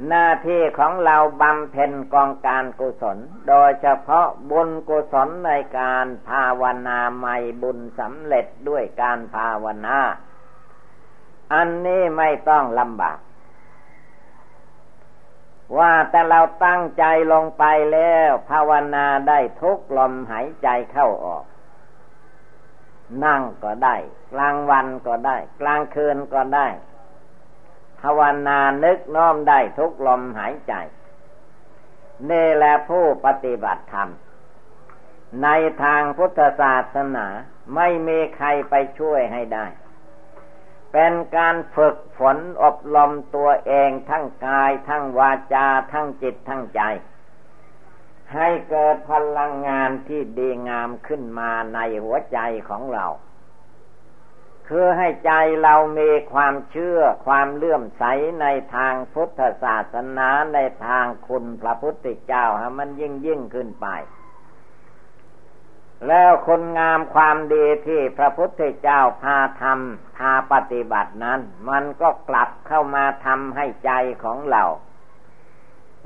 [0.07, 3.17] หน้าที่ของเราบำเพ็ญกองการกุศล
[3.47, 9.97] โดยเฉพาะบุญกุศลในการภาวนาใหม่บุญสำเร็จด้วยการภาวนา
[11.53, 13.17] อันนี้ไม่ต้องลำบาก
[15.77, 17.03] ว่าแต่เราตั้งใจ
[17.33, 21.45] ลงไปแล้ว ภาวนาได้ทุกลมหายใจเข้าออก
[23.25, 23.95] นั่งก็ได้
[24.33, 26.67] กลางวันก็ได้ กลางคืนก็ได้
[28.01, 30.73] ภาวนานึกน้อมได้ทุกลมหายใจ
[32.29, 34.09] นี่แหละผู้ปฏิบัติธรรม
[35.43, 35.47] ใน
[35.83, 37.27] ทางพุทธศาสนา
[37.75, 39.65] ไม่มีใครไปช่วยให้ได้
[40.93, 46.81] เป็นการฝึกฝนอบรมตัวเองทั้งกายทั้งวาจาทั้งจิตทั้งใจ
[48.33, 52.39] ให้เกิดพลังงานที่ดีงามขึ้นมาในหัวใจ
[52.69, 53.05] ของเรา
[54.67, 55.31] คือให้ใจ
[55.63, 58.03] เรามีความเชื่อความเลื่อมใส
[58.41, 63.87] ในทางพุทธศาสนาในทางคุณพระพุทธเจ้าให้มันยิ่งยิ่งขึ้นไป
[66.07, 71.39] แล้วคนงามความดีที่พระพุทธเจ้าพาทำพาปฏิบัตินั้น
[71.69, 73.91] มันก็กลับเข้ามาทำให้ใจ
[74.23, 74.63] ของเรา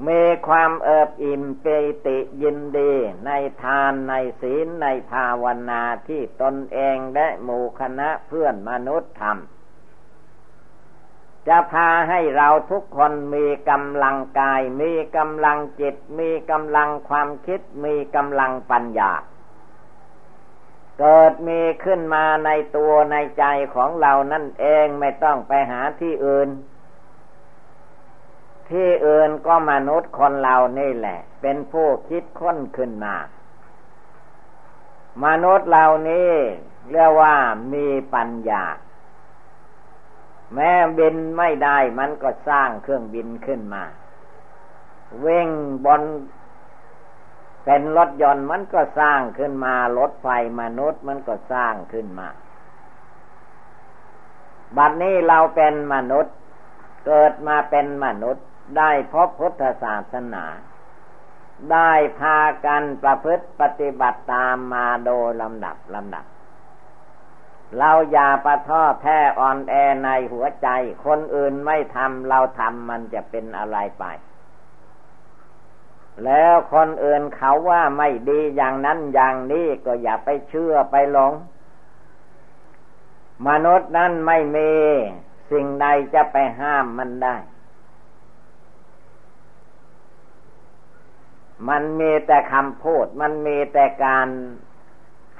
[0.07, 1.65] มีความเอิบอิ่มเป
[2.07, 2.91] ติยินดี
[3.25, 3.31] ใน
[3.63, 9.57] ทานในศีลในภาวนาที่ตนเองและหมู่คณะเพื่อนมนุษย์ทำ
[11.47, 19.11] จะพาให้เราทุกคนมีกำลังกาย มีกำลังจิต มีกำลังความคิด มีกำลังปัญญา
[20.99, 23.45] เกิดมีขึ้นมาในตัวในใจ
[23.75, 26.49] ของเรานั่นเองไม่ต้องไปหาที่อื่น
[28.69, 33.15] ที่อื่นก็มนุษย์คนเรานี่แหละ เป็นผู้คิดค้นขึ้นมา
[35.25, 36.31] มนุษย์เหล่านี้
[36.91, 37.35] เรียกว่า
[37.73, 38.63] มีปัญญา
[40.53, 43.83] แม้บินไม่ได้มันก็สร้างเครื่องบินขึ้นมา
[45.19, 45.49] เว่ง
[45.85, 46.01] บน
[47.69, 50.27] เป็นรถยนต์มันก็สร้างขึ้นมารถไฟ
[50.61, 52.27] มนุษย์มันก็สร้างขึ้นมา
[54.77, 56.35] บัดนี้เราเป็นมนุษย์
[57.05, 58.45] เกิดมาเป็นมนุษย์
[58.77, 60.45] ได้พบพุทธศาสนา
[61.71, 66.25] ได้พากันประพฤติปฏิบัติตามมาโดยลำดับลำดับ
[67.77, 70.67] เราอย่าประท้อแท้อ่อนแอในหัวใจ
[71.05, 74.05] คนอื่นไม่ทำเราทำมันจะเป็นอะไรไป
[76.25, 81.33] แล้วคนอื่นเขาว่าไม่ดีอย่างนั้นอย่างนี้ก็อย่าไปเชื่อไปหลง
[83.47, 84.71] มนุษย์นั้นไม่มี
[85.51, 87.35] สิ่งใดจะไปห้ามมันได้
[91.69, 94.27] มันมีแต่คำพูด มันมีแต่การ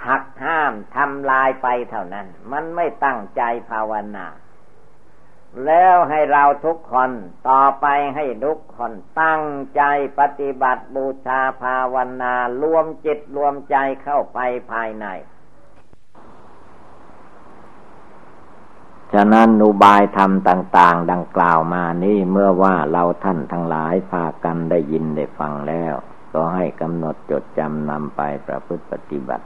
[0.07, 4.25] หักห้ามทำลายไปเท่านั้น มันไม่ตั้งใจภาวนา
[5.65, 7.11] แล้วให้เราทุกคน
[7.49, 7.85] ต่อไป
[8.15, 8.91] ให้ทุกคน
[9.21, 9.43] ตั้ง
[9.75, 9.81] ใจ
[10.19, 14.39] ปฏิบัติบูชาภาวนารวมจิตรวมใจเข้าไป
[14.71, 15.07] ภายใน
[19.13, 25.93] ฉะนั้นอุบายธรรมต่าง ๆ ดังกล่าวมานี่เมื่อว่าเราท่านทั้งหลายพากันได้ยินได้ฟังแล้ว
[26.33, 29.45] ก็ให้กำหนดจดจำนำไปประพฤติปฏิบัติ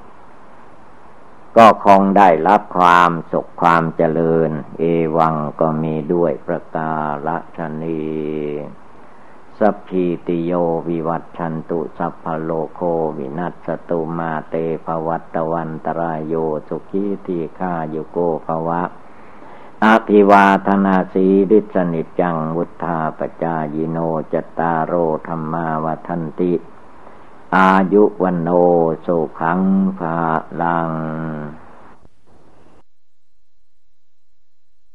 [1.57, 4.83] ก็คงได้รับความสุขความเจริญ เอ
[5.17, 6.93] วังก็มีด้วยประกา
[7.57, 8.01] ศนี
[9.59, 10.51] สัพพีติโย
[10.89, 12.81] วิวัตชันตุสัพพโลโค
[13.17, 16.33] วินัสตุมาเตภวัตวันตรายโย
[16.67, 18.83] สุขีทีฆาโยโกภวะ
[19.85, 23.97] อภิวาธนาสีริสนิจังวุธาปจายโน
[24.33, 24.93] จตารโร
[25.27, 26.53] ธรรมาวทันติ
[27.57, 28.49] อายุวันโน
[29.05, 29.61] สุขัง
[29.97, 30.15] ภา
[30.61, 30.89] ลัง